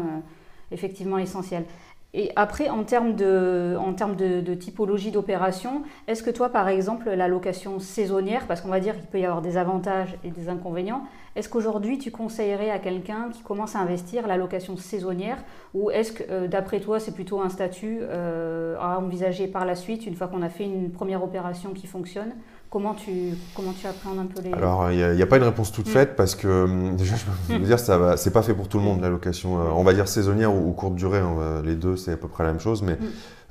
effectivement 0.71 1.17
essentiel. 1.17 1.65
Et 2.13 2.31
après, 2.35 2.69
en 2.69 2.83
termes 2.83 3.15
de, 3.15 3.75
en 3.77 3.93
termes 3.93 4.15
de, 4.15 4.53
typologie 4.53 5.11
d'opération, 5.11 5.83
est-ce 6.07 6.23
que 6.23 6.29
toi, 6.29 6.49
par 6.49 6.69
exemple, 6.69 7.09
la 7.09 7.27
location 7.27 7.79
saisonnière, 7.79 8.47
parce 8.47 8.61
qu'on 8.61 8.69
va 8.69 8.79
dire 8.79 8.95
qu'il 8.95 9.07
peut 9.07 9.19
y 9.19 9.25
avoir 9.25 9.41
des 9.41 9.57
avantages 9.57 10.17
et 10.23 10.31
des 10.31 10.47
inconvénients, 10.47 11.03
est-ce 11.35 11.49
qu'aujourd'hui, 11.49 11.99
tu 11.99 12.09
conseillerais 12.09 12.71
à 12.71 12.79
quelqu'un 12.79 13.29
qui 13.31 13.43
commence 13.43 13.75
à 13.75 13.79
investir 13.79 14.25
la 14.25 14.37
location 14.37 14.77
saisonnière 14.77 15.37
ou 15.73 15.91
est-ce 15.91 16.13
que, 16.13 16.23
euh, 16.31 16.47
d'après 16.47 16.79
toi, 16.79 16.99
c'est 16.99 17.13
plutôt 17.13 17.41
un 17.41 17.49
statut 17.49 17.99
euh, 18.01 18.77
à 18.79 18.97
envisager 18.99 19.47
par 19.47 19.65
la 19.65 19.75
suite, 19.75 20.07
une 20.07 20.15
fois 20.15 20.27
qu'on 20.27 20.41
a 20.41 20.49
fait 20.49 20.65
une 20.65 20.91
première 20.91 21.23
opération 21.23 21.73
qui 21.73 21.87
fonctionne 21.87 22.31
Comment 22.69 22.93
tu, 22.93 23.33
comment 23.55 23.71
tu 23.71 23.87
appréhendes 23.87 24.19
un 24.19 24.25
peu 24.25 24.41
les... 24.41 24.51
Alors, 24.51 24.91
il 24.91 25.15
n'y 25.15 25.21
a, 25.21 25.25
pas 25.25 25.37
une 25.37 25.43
réponse 25.43 25.71
toute 25.71 25.87
mm. 25.87 25.91
faite 25.91 26.15
parce 26.17 26.35
que, 26.35 26.65
hum, 26.65 26.97
déjà, 26.97 27.15
je 27.15 27.23
peux 27.23 27.31
vous 27.53 27.59
mm. 27.59 27.63
dire, 27.63 27.79
ce 27.79 28.25
n'est 28.25 28.33
pas 28.33 28.41
fait 28.41 28.53
pour 28.53 28.67
tout 28.67 28.77
le 28.77 28.83
monde, 28.83 28.99
la 29.01 29.09
location. 29.09 29.59
Euh, 29.59 29.69
on 29.73 29.83
va 29.83 29.93
dire 29.93 30.09
saisonnière 30.09 30.53
ou, 30.53 30.73
courte 30.73 30.95
durée. 30.95 31.19
Hein, 31.19 31.61
les 31.63 31.75
deux, 31.75 31.95
c'est 31.95 32.11
à 32.11 32.17
peu 32.17 32.27
près 32.27 32.43
la 32.43 32.51
même 32.51 32.59
chose. 32.59 32.81
Mais 32.81 32.97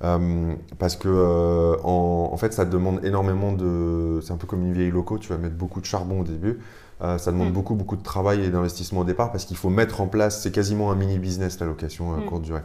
mm. 0.03 0.57
parce 0.79 0.97
que, 0.97 1.09
euh, 1.09 1.77
en, 1.83 2.37
fait, 2.37 2.53
ça 2.53 2.67
demande 2.67 3.03
énormément 3.05 3.53
de... 3.53 4.21
C'est 4.23 4.33
un 4.33 4.37
peu 4.37 4.47
comme 4.47 4.63
une 4.63 4.75
vieille 4.75 4.91
loco, 4.91 5.17
tu 5.17 5.31
vas 5.31 5.39
mettre 5.39 5.57
beaucoup 5.57 5.81
de 5.81 5.87
charbon 5.87 6.21
au 6.21 6.25
début. 6.25 6.59
Euh, 7.03 7.17
ça 7.17 7.33
demande 7.33 7.53
beaucoup, 7.53 7.75
beaucoup 7.75 7.97
de 7.97 8.03
travail 8.03 8.45
et 8.45 8.51
d'investissement 8.51 9.01
au 9.01 9.05
départ 9.05 9.31
parce 9.31 9.45
qu'il 9.45 9.57
faut 9.57 9.69
mettre 9.69 10.01
en 10.01 10.07
place, 10.07 10.43
c'est 10.43 10.51
quasiment 10.51 10.91
un 10.91 10.95
mini-business, 10.95 11.61
la 11.61 11.67
location 11.67 12.21
courte 12.23 12.43
durée. 12.43 12.63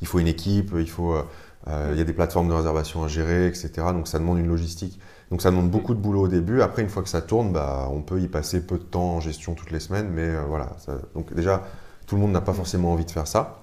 Il 0.00 0.06
faut 0.06 0.18
une 0.18 0.28
équipe, 0.28 0.72
il 0.78 0.88
faut... 0.88 1.14
il 1.66 1.98
y 1.98 2.00
a 2.00 2.04
des 2.04 2.14
plateformes 2.14 2.48
de 2.48 2.54
réservation 2.54 3.04
à 3.04 3.08
gérer, 3.08 3.46
etc. 3.46 3.70
Donc, 3.92 4.08
ça 4.08 4.18
demande 4.18 4.38
une 4.38 4.48
logistique. 4.48 4.98
Donc 5.30 5.42
ça 5.42 5.50
demande 5.50 5.70
beaucoup 5.70 5.94
de 5.94 6.00
boulot 6.00 6.22
au 6.22 6.28
début. 6.28 6.60
Après, 6.60 6.82
une 6.82 6.88
fois 6.88 7.02
que 7.02 7.08
ça 7.08 7.22
tourne, 7.22 7.52
bah, 7.52 7.88
on 7.92 8.02
peut 8.02 8.20
y 8.20 8.28
passer 8.28 8.66
peu 8.66 8.78
de 8.78 8.82
temps 8.82 9.16
en 9.16 9.20
gestion 9.20 9.54
toutes 9.54 9.70
les 9.70 9.80
semaines. 9.80 10.08
Mais 10.10 10.28
euh, 10.28 10.42
voilà, 10.48 10.76
donc 11.14 11.32
déjà, 11.34 11.62
tout 12.06 12.16
le 12.16 12.22
monde 12.22 12.32
n'a 12.32 12.40
pas 12.40 12.52
forcément 12.52 12.92
envie 12.92 13.04
de 13.04 13.10
faire 13.10 13.28
ça. 13.28 13.62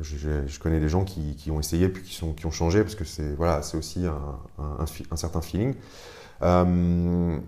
Je, 0.00 0.58
connais 0.58 0.80
des 0.80 0.88
gens 0.88 1.04
qui, 1.04 1.50
ont 1.50 1.60
essayé 1.60 1.88
puis 1.88 2.02
qui, 2.02 2.14
sont, 2.14 2.32
qui 2.32 2.46
ont 2.46 2.50
changé 2.50 2.82
parce 2.82 2.96
que 2.96 3.04
c'est 3.04 3.34
voilà, 3.36 3.60
aussi 3.74 4.04
un, 4.06 5.16
certain 5.16 5.40
feeling. 5.40 5.74
Euh, 6.42 7.38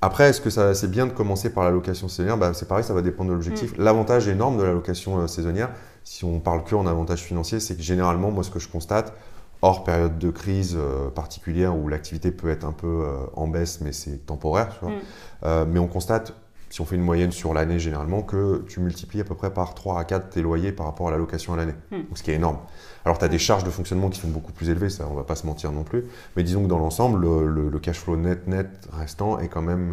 après, 0.00 0.30
est-ce 0.30 0.40
que 0.40 0.50
c'est 0.50 0.90
bien 0.90 1.06
de 1.06 1.12
commencer 1.12 1.50
par 1.50 1.64
la 1.64 1.70
location 1.70 2.08
saisonnière? 2.08 2.38
Bah, 2.38 2.54
C'est 2.54 2.66
pareil, 2.66 2.82
ça 2.82 2.94
va 2.94 3.02
dépendre 3.02 3.28
de 3.28 3.34
l'objectif. 3.34 3.78
Mm. 3.78 3.82
L'avantage 3.82 4.26
énorme 4.26 4.58
de 4.58 4.62
la 4.64 4.72
location 4.72 5.18
euh, 5.18 5.26
saisonnière, 5.26 5.70
si 6.02 6.24
on 6.24 6.40
parle 6.40 6.64
que 6.64 6.74
en 6.74 6.86
avantage 6.86 7.20
financier, 7.20 7.60
c'est 7.60 7.76
que 7.76 7.82
généralement, 7.82 8.30
moi, 8.30 8.42
ce 8.42 8.50
que 8.50 8.58
je 8.58 8.68
constate, 8.68 9.14
hors 9.62 9.84
période 9.84 10.18
de 10.18 10.30
crise 10.30 10.76
euh, 10.76 11.08
particulière 11.08 11.76
où 11.76 11.88
l'activité 11.88 12.32
peut 12.32 12.50
être 12.50 12.64
un 12.64 12.72
peu 12.72 13.04
euh, 13.04 13.16
en 13.34 13.46
baisse, 13.46 13.80
mais 13.80 13.92
c'est 13.92 14.26
temporaire. 14.26 14.74
Tu 14.74 14.84
vois. 14.84 14.90
Mm. 14.90 15.00
Euh, 15.44 15.64
mais 15.68 15.78
on 15.78 15.86
constate, 15.86 16.34
si 16.68 16.80
on 16.80 16.84
fait 16.84 16.96
une 16.96 17.02
moyenne 17.02 17.30
sur 17.30 17.54
l'année 17.54 17.78
généralement, 17.78 18.22
que 18.22 18.64
tu 18.68 18.80
multiplies 18.80 19.20
à 19.20 19.24
peu 19.24 19.36
près 19.36 19.50
par 19.50 19.74
3 19.74 20.00
à 20.00 20.04
4 20.04 20.30
tes 20.30 20.42
loyers 20.42 20.72
par 20.72 20.86
rapport 20.86 21.06
à 21.08 21.10
la 21.12 21.16
location 21.16 21.54
à 21.54 21.56
l'année. 21.56 21.74
Mm. 21.92 22.00
Ce 22.14 22.24
qui 22.24 22.32
est 22.32 22.34
énorme. 22.34 22.58
Alors 23.04 23.18
tu 23.18 23.24
as 23.24 23.28
des 23.28 23.38
charges 23.38 23.62
de 23.62 23.70
fonctionnement 23.70 24.10
qui 24.10 24.20
sont 24.20 24.28
beaucoup 24.28 24.52
plus 24.52 24.68
élevées, 24.68 24.90
ça 24.90 25.06
on 25.10 25.14
va 25.14 25.24
pas 25.24 25.36
se 25.36 25.46
mentir 25.46 25.70
non 25.70 25.84
plus. 25.84 26.04
Mais 26.36 26.42
disons 26.42 26.64
que 26.64 26.68
dans 26.68 26.78
l'ensemble, 26.78 27.20
le, 27.20 27.78
cash 27.78 27.98
flow 27.98 28.16
net 28.16 28.46
net 28.46 28.68
restant 28.92 29.40
est 29.40 29.48
quand 29.48 29.62
même 29.62 29.92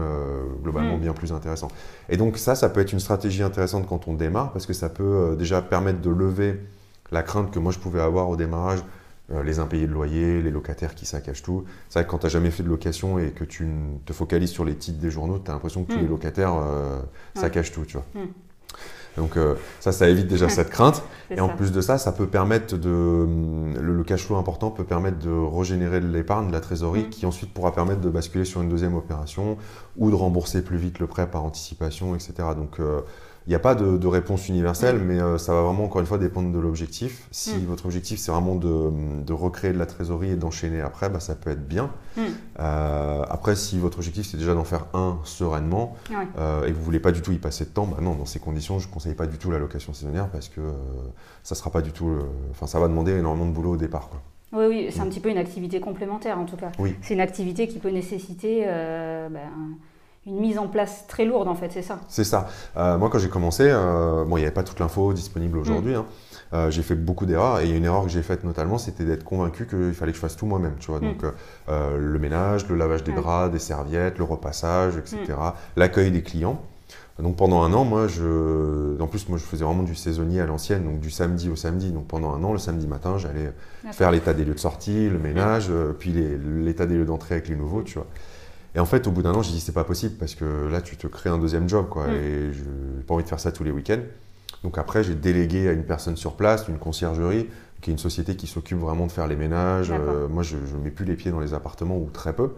globalement 0.63 0.97
mm. 0.97 1.01
bien 1.01 1.13
plus 1.13 1.31
intéressant. 1.31 1.69
Et 2.09 2.17
donc 2.17 2.37
ça, 2.37 2.55
ça 2.55 2.69
peut 2.69 2.81
être 2.81 2.93
une 2.93 2.99
stratégie 2.99 3.43
intéressante 3.43 3.87
quand 3.87 4.07
on 4.07 4.13
démarre, 4.13 4.51
parce 4.51 4.65
que 4.65 4.73
ça 4.73 4.89
peut 4.89 5.35
déjà 5.37 5.61
permettre 5.61 6.01
de 6.01 6.09
lever 6.09 6.59
la 7.11 7.23
crainte 7.23 7.51
que 7.51 7.57
moi 7.57 7.71
je 7.71 7.79
pouvais 7.79 8.01
avoir 8.01 8.29
au 8.29 8.35
démarrage 8.35 8.83
les 9.43 9.59
impayés 9.59 9.87
de 9.87 9.91
loyer, 9.91 10.41
les 10.41 10.51
locataires 10.51 10.95
qui 10.95 11.05
saccagent 11.05 11.43
tout. 11.43 11.65
C'est 11.89 11.99
vrai 11.99 12.05
que 12.05 12.11
quand 12.11 12.19
tu 12.19 12.25
n'as 12.25 12.31
jamais 12.31 12.51
fait 12.51 12.63
de 12.63 12.69
location 12.69 13.19
et 13.19 13.31
que 13.31 13.43
tu 13.43 13.67
te 14.05 14.13
focalises 14.13 14.49
sur 14.49 14.65
les 14.65 14.75
titres 14.75 14.99
des 14.99 15.11
journaux, 15.11 15.39
tu 15.43 15.49
as 15.51 15.53
l'impression 15.53 15.83
que 15.83 15.93
tous 15.93 15.99
les 15.99 16.05
hmm. 16.05 16.09
locataires 16.09 16.55
euh, 16.55 16.99
saccagent 17.35 17.71
tout. 17.71 17.85
Tu 17.85 17.97
vois. 17.97 18.05
Hmm. 18.15 18.27
Donc 19.17 19.37
euh, 19.37 19.55
ça, 19.79 19.91
ça 19.91 20.09
évite 20.09 20.27
déjà 20.27 20.49
cette 20.49 20.69
crainte. 20.69 21.03
Et 21.31 21.41
en 21.41 21.49
plus 21.49 21.71
de 21.71 21.81
ça, 21.81 21.97
ça 21.97 22.11
peut 22.11 22.27
permettre 22.27 22.77
de... 22.77 23.27
Le, 23.79 24.03
cash 24.03 24.25
flow 24.25 24.37
important 24.37 24.71
peut 24.71 24.83
permettre 24.83 25.19
de 25.19 25.29
régénérer 25.29 25.99
de 25.99 26.07
l'épargne, 26.07 26.47
de 26.47 26.53
la 26.53 26.61
trésorerie, 26.61 27.03
hmm. 27.03 27.09
qui 27.09 27.25
ensuite 27.25 27.53
pourra 27.53 27.73
permettre 27.73 28.01
de 28.01 28.09
basculer 28.09 28.45
sur 28.45 28.61
une 28.61 28.69
deuxième 28.69 28.95
opération 28.95 29.57
ou 29.97 30.09
de 30.09 30.15
rembourser 30.15 30.63
plus 30.63 30.77
vite 30.77 30.99
le 30.99 31.07
prêt 31.07 31.29
par 31.29 31.43
anticipation, 31.43 32.15
etc. 32.15 32.33
Donc 32.55 32.79
il 33.49 33.53
n'y 33.53 33.55
a 33.55 33.59
pas 33.59 33.73
de, 33.73 34.07
réponse 34.07 34.47
universelle, 34.47 34.99
mm. 34.99 35.05
mais 35.05 35.19
euh, 35.19 35.39
ça 35.39 35.55
va 35.55 35.63
vraiment, 35.63 35.85
encore 35.85 36.01
une 36.01 36.05
fois, 36.05 36.19
dépendre 36.19 36.51
de 36.51 36.59
l'objectif. 36.59 37.27
Si 37.31 37.55
mm. 37.55 37.65
votre 37.65 37.87
objectif, 37.87 38.19
c'est 38.19 38.31
vraiment 38.31 38.53
de, 38.53 39.33
recréer 39.33 39.73
de 39.73 39.79
la 39.79 39.87
trésorerie 39.87 40.29
et 40.29 40.35
d'enchaîner 40.35 40.81
après, 40.81 41.09
bah, 41.09 41.19
ça 41.19 41.33
peut 41.33 41.49
être 41.49 41.67
bien. 41.67 41.89
Mm. 42.15 42.21
Euh, 42.59 43.23
après, 43.27 43.55
si 43.55 43.79
votre 43.79 43.97
objectif, 43.97 44.27
c'est 44.27 44.37
déjà 44.37 44.53
d'en 44.53 44.65
faire 44.65 44.85
un 44.93 45.17
sereinement 45.23 45.97
euh, 46.37 46.63
et 46.65 46.67
que 46.67 46.73
vous 46.73 46.81
ne 46.81 46.85
voulez 46.85 46.99
pas 46.99 47.11
du 47.11 47.23
tout 47.23 47.31
y 47.31 47.39
passer 47.39 47.65
de 47.65 47.71
temps, 47.71 47.87
bah 47.87 47.97
non, 48.03 48.13
dans 48.13 48.27
ces 48.27 48.37
conditions, 48.37 48.77
je 48.77 48.87
ne 48.87 48.93
conseille 48.93 49.15
pas 49.15 49.25
du 49.25 49.39
tout 49.39 49.49
la 49.49 49.57
location 49.57 49.93
saisonnière 49.93 50.29
parce 50.29 50.47
que 50.47 50.61
ça 51.41 51.55
sera 51.55 51.71
pas 51.71 51.81
du 51.81 51.91
tout... 51.91 52.19
Enfin, 52.51 52.67
ça 52.67 52.79
va 52.79 52.87
demander 52.87 53.13
énormément 53.13 53.47
de 53.47 53.51
boulot 53.51 53.71
au 53.71 53.77
départ. 53.77 54.09
Quoi. 54.09 54.21
Oui, 54.51 54.65
oui, 54.67 54.87
c'est 54.91 54.99
un 54.99 55.07
petit 55.07 55.21
peu 55.21 55.29
une 55.29 55.39
activité 55.39 55.79
complémentaire 55.79 56.37
en 56.37 56.45
tout 56.45 56.55
cas. 56.55 56.71
Oui. 56.77 56.95
C'est 57.01 57.15
une 57.15 57.21
activité 57.21 57.67
qui 57.67 57.79
peut 57.79 57.89
nécessiter... 57.89 58.65
Ben, 58.67 59.49
une 60.25 60.39
mise 60.39 60.57
en 60.57 60.67
place 60.67 61.05
très 61.07 61.25
lourde 61.25 61.47
en 61.47 61.55
fait, 61.55 61.71
c'est 61.71 61.81
ça 61.81 61.99
C'est 62.07 62.23
ça. 62.23 62.49
Euh, 62.77 62.97
moi 62.97 63.09
quand 63.09 63.19
j'ai 63.19 63.29
commencé, 63.29 63.63
euh, 63.67 64.25
bon, 64.25 64.37
il 64.37 64.41
n'y 64.41 64.45
avait 64.45 64.53
pas 64.53 64.63
toute 64.63 64.79
l'info 64.79 65.13
disponible 65.13 65.57
aujourd'hui. 65.57 65.93
Mm. 65.93 65.97
Hein. 65.97 66.05
Euh, 66.51 66.71
j'ai 66.71 66.81
fait 66.81 66.95
beaucoup 66.95 67.25
d'erreurs 67.25 67.59
et 67.59 67.69
une 67.69 67.85
erreur 67.85 68.03
que 68.03 68.09
j'ai 68.09 68.23
faite 68.23 68.43
notamment, 68.43 68.77
c'était 68.77 69.05
d'être 69.05 69.23
convaincu 69.23 69.65
qu'il 69.65 69.93
fallait 69.93 70.11
que 70.11 70.17
je 70.17 70.21
fasse 70.21 70.35
tout 70.35 70.45
moi-même. 70.45 70.75
Tu 70.79 70.91
vois, 70.91 70.99
mm. 70.99 71.03
donc 71.03 71.23
le 71.67 72.19
ménage, 72.19 72.67
le 72.67 72.75
lavage 72.75 73.03
des 73.03 73.13
draps, 73.13 73.51
des 73.51 73.59
serviettes, 73.59 74.17
le 74.17 74.23
repassage, 74.23 74.97
etc. 74.97 75.19
Mm. 75.29 75.51
L'accueil 75.77 76.11
des 76.11 76.21
clients. 76.21 76.61
Donc 77.19 77.35
pendant 77.35 77.63
un 77.63 77.73
an, 77.73 77.83
moi, 77.83 78.07
je, 78.07 78.99
en 79.01 79.07
plus, 79.07 79.27
moi, 79.27 79.37
je 79.37 79.43
faisais 79.43 79.65
vraiment 79.65 79.83
du 79.83 79.93
saisonnier 79.93 80.39
à 80.39 80.45
l'ancienne, 80.45 80.85
donc 80.85 81.01
du 81.01 81.11
samedi 81.11 81.49
au 81.49 81.57
samedi. 81.57 81.91
Donc 81.91 82.07
pendant 82.07 82.33
un 82.33 82.41
an, 82.45 82.53
le 82.53 82.59
samedi 82.59 82.87
matin, 82.87 83.17
j'allais 83.17 83.51
faire 83.91 84.11
l'état 84.11 84.33
des 84.33 84.45
lieux 84.45 84.53
de 84.53 84.59
sortie, 84.59 85.09
le 85.09 85.19
ménage, 85.19 85.69
puis 85.99 86.11
l'état 86.11 86.85
des 86.85 86.95
lieux 86.95 87.05
d'entrée 87.05 87.35
avec 87.35 87.49
les 87.49 87.55
nouveaux, 87.55 87.83
tu 87.83 87.95
vois. 87.95 88.07
Et 88.75 88.79
en 88.79 88.85
fait, 88.85 89.07
au 89.07 89.11
bout 89.11 89.21
d'un 89.21 89.33
an, 89.33 89.41
j'ai 89.41 89.51
dit 89.51 89.59
c'est 89.59 89.71
pas 89.71 89.83
possible 89.83 90.15
parce 90.15 90.35
que 90.35 90.67
là, 90.69 90.81
tu 90.81 90.95
te 90.95 91.07
crées 91.07 91.29
un 91.29 91.37
deuxième 91.37 91.67
job, 91.67 91.87
quoi. 91.89 92.07
Mm. 92.07 92.15
Et 92.15 92.53
je 92.53 92.63
n'ai 92.63 93.03
pas 93.03 93.13
envie 93.13 93.23
de 93.23 93.29
faire 93.29 93.39
ça 93.39 93.51
tous 93.51 93.63
les 93.63 93.71
week-ends. 93.71 94.01
Donc 94.63 94.77
après, 94.77 95.03
j'ai 95.03 95.15
délégué 95.15 95.69
à 95.69 95.71
une 95.71 95.85
personne 95.85 96.17
sur 96.17 96.35
place, 96.35 96.67
une 96.67 96.79
conciergerie, 96.79 97.47
qui 97.81 97.89
est 97.89 97.93
une 97.93 97.99
société 97.99 98.35
qui 98.35 98.47
s'occupe 98.47 98.77
vraiment 98.77 99.07
de 99.07 99.11
faire 99.11 99.27
les 99.27 99.37
ménages. 99.37 99.93
moi, 100.29 100.43
je 100.43 100.57
ne 100.57 100.83
mets 100.83 100.91
plus 100.91 101.05
les 101.05 101.15
pieds 101.15 101.31
dans 101.31 101.39
les 101.39 101.53
appartements 101.53 101.97
ou 101.97 102.09
très 102.11 102.33
peu. 102.33 102.51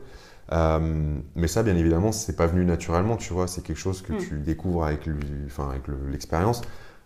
mais 0.51 1.47
ça, 1.47 1.61
bien 1.63 1.75
évidemment, 1.75 2.11
c'est 2.11 2.35
pas 2.35 2.47
venu 2.47 2.65
naturellement, 2.65 3.17
tu 3.17 3.33
vois. 3.33 3.47
C'est 3.47 3.61
quelque 3.61 3.77
chose 3.77 4.01
que 4.01 4.13
hmm. 4.13 4.17
tu 4.17 4.39
découvres 4.39 4.83
avec 4.85 5.07
l'expérience. 6.09 6.63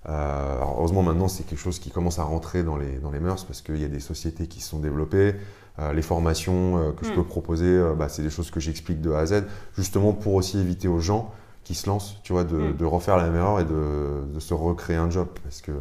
Euh, 0.07 0.57
heureusement, 0.61 1.01
maintenant, 1.01 1.27
c'est 1.27 1.43
quelque 1.43 1.59
chose 1.59 1.79
qui 1.79 1.89
commence 1.89 2.19
à 2.19 2.23
rentrer 2.23 2.63
dans 2.63 2.77
les, 2.77 2.97
dans 2.99 3.11
les 3.11 3.19
mœurs 3.19 3.43
parce 3.43 3.61
qu'il 3.61 3.77
y 3.77 3.85
a 3.85 3.87
des 3.87 3.99
sociétés 3.99 4.47
qui 4.47 4.61
se 4.61 4.69
sont 4.69 4.79
développées. 4.79 5.35
Euh, 5.79 5.93
les 5.93 6.01
formations 6.01 6.77
euh, 6.77 6.91
que 6.91 7.05
je 7.05 7.11
hmm. 7.11 7.15
peux 7.15 7.23
proposer, 7.23 7.81
bah, 7.97 8.07
c'est 8.09 8.21
des 8.21 8.29
choses 8.29 8.49
que 8.49 8.59
j'explique 8.59 9.01
de 9.01 9.11
A 9.11 9.19
à 9.19 9.25
Z, 9.25 9.43
justement 9.77 10.13
pour 10.13 10.33
aussi 10.35 10.59
éviter 10.59 10.87
aux 10.87 10.99
gens 10.99 11.31
qui 11.63 11.75
se 11.75 11.87
lancent, 11.87 12.19
tu 12.23 12.33
vois, 12.33 12.43
de, 12.43 12.55
hmm. 12.55 12.77
de 12.77 12.85
refaire 12.85 13.17
la 13.17 13.23
même 13.23 13.35
erreur 13.35 13.59
et 13.59 13.65
de, 13.65 14.33
de, 14.33 14.39
se 14.39 14.53
recréer 14.53 14.97
un 14.97 15.09
job. 15.09 15.27
Parce 15.43 15.61
que 15.61 15.71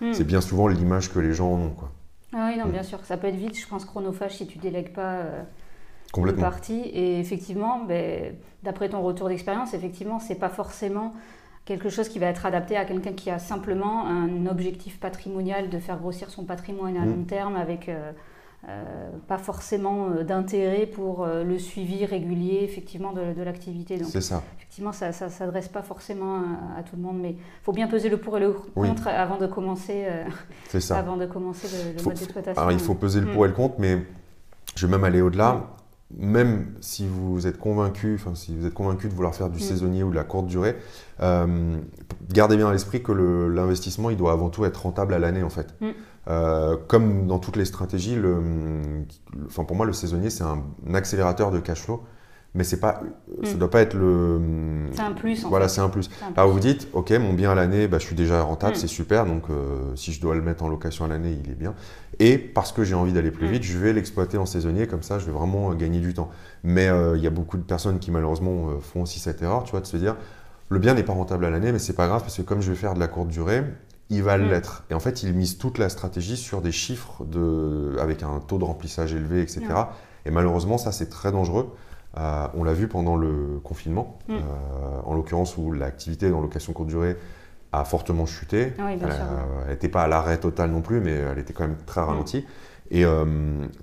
hmm. 0.00 0.12
c'est 0.12 0.24
bien 0.24 0.40
souvent 0.40 0.68
l'image 0.68 1.12
que 1.12 1.18
les 1.18 1.32
gens 1.32 1.52
en 1.52 1.60
ont. 1.60 1.70
Quoi. 1.70 1.90
Ah 2.34 2.50
oui, 2.50 2.58
non, 2.58 2.66
bien 2.66 2.82
sûr. 2.82 2.98
Ça 3.04 3.16
peut 3.16 3.28
être 3.28 3.36
vite, 3.36 3.58
je 3.58 3.66
pense, 3.66 3.84
chronophage 3.84 4.36
si 4.36 4.46
tu 4.46 4.58
délègues 4.58 4.92
pas. 4.92 5.22
Complètement. 6.12 6.42
Partie. 6.42 6.80
Et 6.80 7.20
effectivement, 7.20 7.84
ben, 7.84 8.34
d'après 8.62 8.88
ton 8.88 9.02
retour 9.02 9.28
d'expérience, 9.28 9.74
effectivement, 9.74 10.18
c'est 10.18 10.34
pas 10.34 10.48
forcément 10.48 11.14
quelque 11.64 11.90
chose 11.90 12.08
qui 12.08 12.18
va 12.18 12.26
être 12.26 12.46
adapté 12.46 12.76
à 12.76 12.86
quelqu'un 12.86 13.12
qui 13.12 13.30
a 13.30 13.38
simplement 13.38 14.06
un 14.06 14.46
objectif 14.46 14.98
patrimonial 14.98 15.68
de 15.68 15.78
faire 15.78 15.98
grossir 15.98 16.30
son 16.30 16.44
patrimoine 16.44 16.96
à 16.96 17.04
long 17.04 17.24
terme 17.24 17.56
avec 17.56 17.90
euh, 17.90 18.12
euh, 18.68 19.10
pas 19.28 19.38
forcément 19.38 20.08
euh, 20.08 20.24
d'intérêt 20.24 20.86
pour 20.86 21.26
le 21.26 21.58
suivi 21.58 22.04
régulier 22.04 22.60
effectivement 22.62 23.12
de, 23.12 23.42
l'activité. 23.42 24.02
C'est 24.04 24.20
ça. 24.20 24.42
Effectivement, 24.56 24.92
ça 24.92 25.08
ne 25.08 25.30
s'adresse 25.30 25.68
pas 25.68 25.82
forcément 25.82 26.42
à, 26.76 26.82
tout 26.82 26.96
le 26.96 27.02
monde, 27.02 27.18
mais 27.20 27.30
il 27.30 27.62
faut 27.62 27.72
bien 27.72 27.86
peser 27.86 28.08
le 28.08 28.16
pour 28.16 28.36
et 28.36 28.40
le 28.40 28.52
contre 28.52 29.08
avant 29.08 29.38
de 29.38 29.46
commencer, 29.46 30.06
ça. 30.68 30.98
Avant 30.98 31.16
de 31.16 31.26
commencer 31.26 31.68
le, 31.68 32.02
mode 32.02 32.14
d'exploitation. 32.14 32.60
Alors 32.60 32.72
il 32.72 32.80
faut 32.80 32.94
peser 32.94 33.20
le 33.20 33.32
pour 33.32 33.44
et 33.44 33.48
le 33.48 33.54
contre, 33.54 33.76
mais 33.78 34.04
je 34.74 34.86
vais 34.86 34.92
même 34.92 35.04
aller 35.04 35.20
au-delà 35.20 35.77
même 36.16 36.74
si 36.80 37.06
vous 37.06 37.46
êtes 37.46 37.58
convaincu, 37.58 38.14
enfin 38.14 38.34
si 38.34 38.56
vous 38.56 38.66
êtes 38.66 38.74
convaincu 38.74 39.08
de 39.08 39.14
vouloir 39.14 39.34
faire 39.34 39.50
du 39.50 39.58
mm. 39.58 39.62
saisonnier 39.62 40.02
ou 40.02 40.10
de 40.10 40.14
la 40.14 40.24
courte 40.24 40.46
durée, 40.46 40.76
euh, 41.20 41.76
gardez 42.32 42.56
bien 42.56 42.68
à 42.68 42.72
l'esprit 42.72 43.02
que 43.02 43.12
l'investissement 43.12 44.10
il 44.10 44.16
doit 44.16 44.32
avant 44.32 44.48
tout 44.48 44.64
être 44.64 44.82
rentable 44.82 45.12
à 45.14 45.18
l'année 45.18 45.42
en 45.42 45.50
fait. 45.50 45.74
Mm. 45.80 45.86
Euh, 46.28 46.76
comme 46.88 47.26
dans 47.26 47.38
toutes 47.38 47.56
les 47.56 47.64
stratégies, 47.64 48.14
le, 48.14 48.42
pour 49.50 49.76
moi 49.76 49.86
le 49.86 49.92
saisonnier 49.92 50.30
c'est 50.30 50.44
un, 50.44 50.62
accélérateur 50.94 51.50
de 51.50 51.58
cash 51.58 51.82
flow 51.82 52.02
mais 52.54 52.64
c'est 52.64 52.80
pas, 52.80 53.00
ça 53.44 53.54
mm. 53.54 53.58
doit 53.58 53.70
pas 53.70 53.82
être 53.82 53.94
le. 53.94 54.40
C'est 54.92 55.02
un 55.02 55.12
plus. 55.12 55.44
En 55.44 55.50
voilà, 55.50 55.68
c'est 55.68 55.80
un 55.80 55.90
plus. 55.90 56.08
Alors 56.36 56.50
vous 56.50 56.60
dites, 56.60 56.88
ok, 56.92 57.10
mon 57.12 57.34
bien 57.34 57.52
à 57.52 57.54
l'année, 57.54 57.88
bah, 57.88 57.98
je 57.98 58.06
suis 58.06 58.16
déjà 58.16 58.42
rentable, 58.42 58.72
mm. 58.72 58.80
c'est 58.80 58.86
super, 58.86 59.26
donc 59.26 59.44
euh, 59.50 59.94
si 59.96 60.12
je 60.12 60.20
dois 60.20 60.34
le 60.34 60.40
mettre 60.42 60.64
en 60.64 60.68
location 60.68 61.04
à 61.04 61.08
l'année, 61.08 61.38
il 61.44 61.50
est 61.50 61.54
bien. 61.54 61.74
Et 62.18 62.38
parce 62.38 62.72
que 62.72 62.84
j'ai 62.84 62.94
envie 62.94 63.12
d'aller 63.12 63.30
plus 63.30 63.48
mm. 63.48 63.52
vite, 63.52 63.62
je 63.64 63.78
vais 63.78 63.92
l'exploiter 63.92 64.38
en 64.38 64.46
saisonnier, 64.46 64.86
comme 64.86 65.02
ça, 65.02 65.18
je 65.18 65.26
vais 65.26 65.32
vraiment 65.32 65.70
euh, 65.70 65.74
gagner 65.74 66.00
du 66.00 66.14
temps. 66.14 66.30
Mais 66.64 66.88
euh, 66.88 67.16
il 67.16 67.22
y 67.22 67.26
a 67.26 67.30
beaucoup 67.30 67.58
de 67.58 67.62
personnes 67.62 67.98
qui 67.98 68.10
malheureusement 68.10 68.80
font 68.80 69.02
aussi 69.02 69.20
cette 69.20 69.42
erreur, 69.42 69.64
tu 69.64 69.72
vois, 69.72 69.80
de 69.80 69.86
se 69.86 69.96
dire, 69.98 70.16
le 70.70 70.78
bien 70.78 70.94
n'est 70.94 71.04
pas 71.04 71.12
rentable 71.12 71.44
à 71.44 71.50
l'année, 71.50 71.70
mais 71.70 71.78
c'est 71.78 71.92
pas 71.92 72.08
grave 72.08 72.22
parce 72.22 72.36
que 72.36 72.42
comme 72.42 72.60
je 72.62 72.70
vais 72.70 72.76
faire 72.76 72.94
de 72.94 73.00
la 73.00 73.08
courte 73.08 73.28
durée, 73.28 73.62
il 74.10 74.22
va 74.22 74.38
l'être. 74.38 74.84
Et 74.90 74.94
en 74.94 75.00
fait, 75.00 75.22
ils 75.22 75.34
misent 75.34 75.58
toute 75.58 75.78
la 75.78 75.88
stratégie 75.90 76.36
sur 76.36 76.62
des 76.62 76.72
chiffres 76.72 77.24
de, 77.24 77.96
avec 78.00 78.22
un 78.22 78.40
taux 78.40 78.58
de 78.58 78.64
remplissage 78.64 79.12
élevé, 79.12 79.42
etc. 79.42 79.62
Et 80.24 80.30
malheureusement, 80.30 80.78
ça, 80.78 80.92
c'est 80.92 81.10
très 81.10 81.30
dangereux. 81.30 81.74
Euh, 82.18 82.48
on 82.54 82.64
l'a 82.64 82.72
vu 82.72 82.88
pendant 82.88 83.16
le 83.16 83.60
confinement, 83.62 84.18
mm. 84.28 84.34
euh, 84.34 84.38
en 85.04 85.14
l'occurrence 85.14 85.56
où 85.56 85.72
l'activité 85.72 86.30
dans 86.30 86.40
location 86.40 86.72
courte 86.72 86.88
durée 86.88 87.16
a 87.72 87.84
fortement 87.84 88.26
chuté. 88.26 88.72
Ah 88.78 88.90
elle 88.90 89.70
n'était 89.70 89.88
pas 89.88 90.02
à 90.02 90.08
l'arrêt 90.08 90.38
total 90.38 90.70
non 90.70 90.80
plus, 90.80 91.00
mais 91.00 91.12
elle 91.12 91.38
était 91.38 91.52
quand 91.52 91.68
même 91.68 91.76
très 91.86 92.00
ralentie. 92.00 92.44
Et 92.90 93.04
euh, 93.04 93.24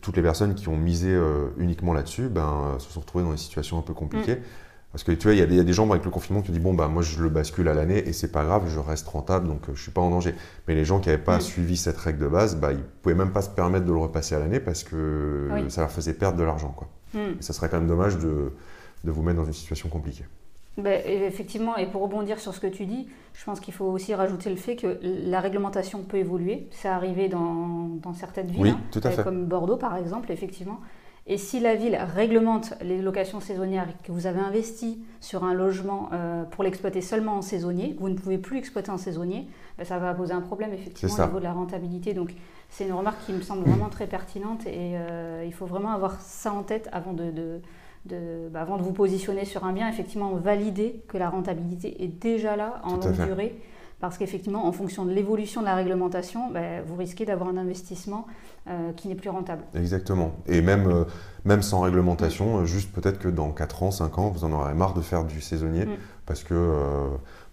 toutes 0.01 0.18
les 0.18 0.24
personnes 0.24 0.56
qui 0.56 0.68
ont 0.68 0.77
misé 0.77 1.15
uniquement 1.58 1.94
là-dessus 1.94 2.27
ben, 2.27 2.75
se 2.80 2.92
sont 2.92 3.01
retrouvées 3.01 3.24
dans 3.24 3.32
des 3.32 3.38
situations 3.38 3.77
un 3.77 3.84
peu 3.84 3.94
compliquées. 3.94 4.36
Mm. 4.36 4.44
Parce 4.92 5.04
que 5.04 5.12
tu 5.12 5.27
vois, 5.27 5.34
il 5.34 5.39
y, 5.39 5.60
a 5.60 5.63
des 5.63 5.74
gens 5.74 5.89
avec 5.89 6.06
le 6.06 6.10
confinement 6.10 6.42
qui 6.42 6.54
disent 6.54 6.62
bon 6.62 6.74
bah 6.74 6.88
moi 6.88 7.01
je 7.01 7.22
le 7.22 7.27
bascule 7.27 7.68
à 7.68 7.74
l'année 7.74 8.08
et 8.08 8.13
c'est 8.13 8.32
pas 8.32 8.46
grave, 8.46 8.63
je 8.70 8.80
reste 8.80 9.06
rentable 9.10 9.46
donc 9.46 9.63
je 9.74 9.82
suis 9.82 9.92
pas 9.92 10.00
en 10.00 10.10
danger. 10.10 10.34
Mais 10.68 10.74
les 10.74 10.86
gens 10.86 11.01
qui 11.01 11.10
n'avaient 11.10 11.22
pas 11.22 11.38
mm. 11.38 11.42
suivi 11.42 11.77
cette 11.77 11.98
règle 11.98 12.20
de 12.20 12.27
base, 12.27 12.56
bah 12.56 12.72
ils 12.72 12.80
pouvaient 13.01 13.13
même 13.13 13.32
pas 13.32 13.42
se 13.42 13.50
permettre 13.50 13.86
de 13.86 13.92
le 13.92 14.00
repasser 14.00 14.36
à 14.36 14.39
l'année 14.39 14.62
parce 14.62 14.84
que 14.84 15.50
ça 15.68 15.82
leur 15.82 15.92
faisait 15.92 16.13
perdre 16.13 16.38
de 16.38 16.44
l'argent 16.44 16.70
quoi. 16.70 16.88
Hmm. 17.16 17.40
Ça 17.40 17.54
serait 17.54 17.70
quand 17.70 17.78
même 17.78 17.88
dommage 17.88 18.18
de, 18.18 18.52
de, 19.04 19.12
vous 19.12 19.24
mettre 19.24 19.38
dans 19.38 19.46
une 19.46 19.54
situation 19.54 19.90
compliquée. 19.90 20.26
Ben, 20.78 21.02
effectivement, 21.06 21.78
et 21.78 21.86
pour 21.86 22.02
rebondir 22.02 22.40
sur 22.40 22.54
ce 22.54 22.60
que 22.60 22.68
tu 22.68 22.86
dis, 22.86 23.08
je 23.34 23.46
pense 23.46 23.62
qu'il 23.62 23.74
faut 23.74 23.86
aussi 23.86 24.14
rajouter 24.14 24.50
le 24.50 24.58
fait 24.58 24.75
que 24.75 25.00
la 25.01 25.40
réglementation 25.40 26.04
peut 26.04 26.18
évoluer. 26.18 26.68
C'est 26.72 26.90
arrivé 26.90 27.30
dans, 27.30 27.88
dans, 28.01 28.14
certaines 28.14 28.48
villes, 28.48 28.68
hein, 28.68 28.82
tout 28.92 29.00
à 29.04 29.12
fait. 29.12 29.24
comme 29.24 29.46
Bordeaux 29.46 29.78
par 29.78 29.96
exemple, 29.96 30.32
effectivement. 30.32 30.82
Et 31.28 31.38
si 31.38 31.60
la 31.60 31.75
ville 31.75 31.98
réglemente 32.14 32.75
les 32.84 33.01
locations 33.01 33.40
saisonnières 33.40 33.88
et 33.90 34.06
que 34.06 34.12
vous 34.12 34.28
avez 34.28 34.40
investi 34.40 35.04
sur 35.22 35.44
un 35.44 35.56
logement 35.56 36.10
euh, 36.14 36.44
pour 36.44 36.64
l'exploiter 36.64 37.01
seulement 37.01 37.38
en 37.38 37.42
saisonnier, 37.42 37.96
vous 38.00 38.10
ne 38.10 38.14
pouvez 38.14 38.38
plus 38.38 38.58
l'exploiter 38.58 38.92
en 38.92 38.98
saisonnier, 38.98 39.48
ben, 39.77 39.85
ça 39.85 40.00
va 40.00 40.14
poser 40.14 40.33
un 40.33 40.42
problème 40.42 40.74
effectivement 40.74 41.16
au 41.16 41.27
niveau 41.27 41.40
de 41.40 41.44
la 41.44 41.53
rentabilité. 41.53 42.14
Donc 42.14 42.33
c'est 42.70 42.85
une 42.85 42.94
remarque 42.94 43.25
qui 43.25 43.33
me 43.33 43.42
semble 43.42 43.64
vraiment 43.68 43.90
très 43.90 44.07
pertinente 44.07 44.66
et 44.66 44.94
euh, 44.96 45.44
il 45.46 45.53
faut 45.53 45.66
vraiment 45.66 45.92
avoir 45.92 46.20
ça 46.22 46.51
en 46.51 46.64
tête 46.64 46.90
avant 46.92 47.14
de, 47.14 47.61
bah, 48.51 48.61
avant 48.61 48.77
de 48.77 48.83
vous 48.83 48.94
positionner 48.94 49.46
sur 49.46 49.66
un 49.66 49.74
bien, 49.74 49.90
effectivement 49.90 50.31
valider 50.35 51.01
que 51.07 51.18
la 51.18 51.29
rentabilité 51.29 52.03
est 52.03 52.07
déjà 52.07 52.55
là 52.55 52.81
en 52.83 52.98
longue 52.98 53.25
durée. 53.25 53.59
Parce 54.01 54.18
qu'effectivement, 54.18 54.68
en 54.68 54.74
fonction 54.74 55.05
de 55.05 55.11
l'évolution 55.11 55.61
de 55.61 55.66
la 55.66 55.74
réglementation, 55.74 56.51
bah, 56.51 56.81
vous 56.85 56.96
risquez 56.98 57.25
d'avoir 57.25 57.50
un 57.50 57.55
investissement 57.55 58.27
euh, 58.68 58.92
qui 58.92 59.07
n'est 59.07 59.16
plus 59.16 59.29
rentable. 59.29 59.64
Exactement. 59.74 60.33
Et 60.48 60.61
même, 60.61 60.88
euh, 60.88 61.05
même 61.46 61.61
sans 61.61 61.79
réglementation, 61.79 62.66
juste 62.66 62.92
peut-être 62.92 63.20
que 63.20 63.29
dans 63.29 63.51
4 63.51 63.83
ans, 63.83 63.92
5 63.92 64.18
ans, 64.20 64.29
vous 64.29 64.44
en 64.44 64.51
aurez 64.51 64.74
marre 64.74 64.94
de 64.94 65.01
faire 65.01 65.24
du 65.24 65.40
saisonnier 65.40 65.85
mm. 65.85 65.96
parce 66.25 66.44
que 66.44 66.53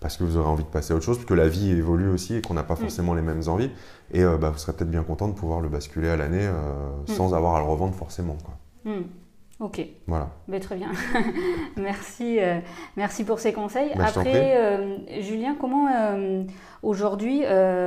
parce 0.02 0.16
que 0.16 0.24
vous 0.24 0.36
aurez 0.36 0.48
envie 0.48 0.64
de 0.64 0.68
passer 0.68 0.92
à 0.92 0.96
autre 0.96 1.04
chose, 1.04 1.16
parce 1.16 1.28
que 1.28 1.34
la 1.34 1.48
vie 1.48 1.70
évolue 1.70 2.08
aussi 2.08 2.36
et 2.36 2.42
qu'on 2.42 2.54
n'a 2.54 2.64
pas 2.64 2.74
mm. 2.74 2.78
forcément 2.78 3.14
les 3.14 3.22
mêmes 3.22 3.42
envies. 3.46 3.70
Et 4.12 4.22
euh, 4.22 4.36
bah, 4.36 4.50
vous 4.50 4.58
serez 4.58 4.72
peut-être 4.72 4.90
bien 4.90 5.04
content 5.04 5.28
de 5.28 5.32
pouvoir 5.32 5.60
le 5.60 5.68
basculer 5.68 6.08
à 6.08 6.16
l'année 6.16 6.44
euh, 6.44 6.90
mm. 7.08 7.14
sans 7.14 7.32
avoir 7.32 7.54
à 7.54 7.60
le 7.60 7.66
revendre 7.66 7.94
forcément. 7.94 8.36
Quoi. 8.44 8.92
Mm. 8.92 9.04
Ok. 9.60 9.80
Voilà. 10.08 10.28
Mais 10.48 10.58
très 10.58 10.74
bien. 10.74 10.90
merci, 11.76 12.40
euh, 12.40 12.58
merci 12.96 13.22
pour 13.22 13.38
ces 13.38 13.52
conseils. 13.52 13.92
Bah, 13.96 14.06
Après, 14.08 15.22
Julien, 15.22 15.56
comment 15.58 15.86
aujourd'hui, 16.82 17.42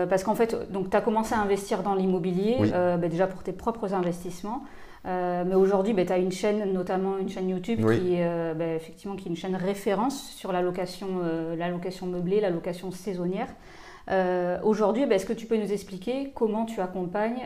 parce 0.10 0.24
qu'en 0.24 0.36
fait, 0.36 0.56
tu 0.72 0.98
as 0.98 1.02
commencé 1.02 1.36
à 1.36 1.40
investir 1.40 1.84
dans 1.84 1.96
l'immobilier, 1.96 2.58
bah, 2.72 2.98
déjà 3.10 3.28
pour 3.28 3.44
tes 3.44 3.52
propres 3.52 3.94
investissements. 3.94 4.64
Euh, 5.06 5.44
mais 5.46 5.56
aujourd'hui, 5.56 5.94
bah, 5.94 6.06
tu 6.06 6.14
as 6.14 6.18
une 6.18 6.32
chaîne, 6.32 6.72
notamment 6.74 7.18
une 7.18 7.30
chaîne 7.30 7.50
YouTube, 7.50 7.80
qui, 7.80 8.16
euh, 8.20 8.54
bah, 8.54 8.74
effectivement, 8.76 9.16
qui 9.16 9.28
est 9.28 9.30
une 9.30 9.38
chaîne 9.38 9.56
référence 9.56 10.30
sur 10.32 10.52
la 10.52 10.62
location, 10.62 11.08
euh, 11.24 11.56
la 11.56 11.70
location 11.70 12.08
meublée, 12.08 12.42
la 12.42 12.50
location 12.50 12.92
saisonnière. 12.92 13.48
aujourd'hui, 14.64 15.06
bah, 15.06 15.16
est-ce 15.16 15.26
que 15.26 15.34
tu 15.34 15.46
peux 15.46 15.58
nous 15.58 15.72
expliquer 15.72 16.32
comment 16.34 16.66
tu 16.66 16.80
accompagnes 16.82 17.42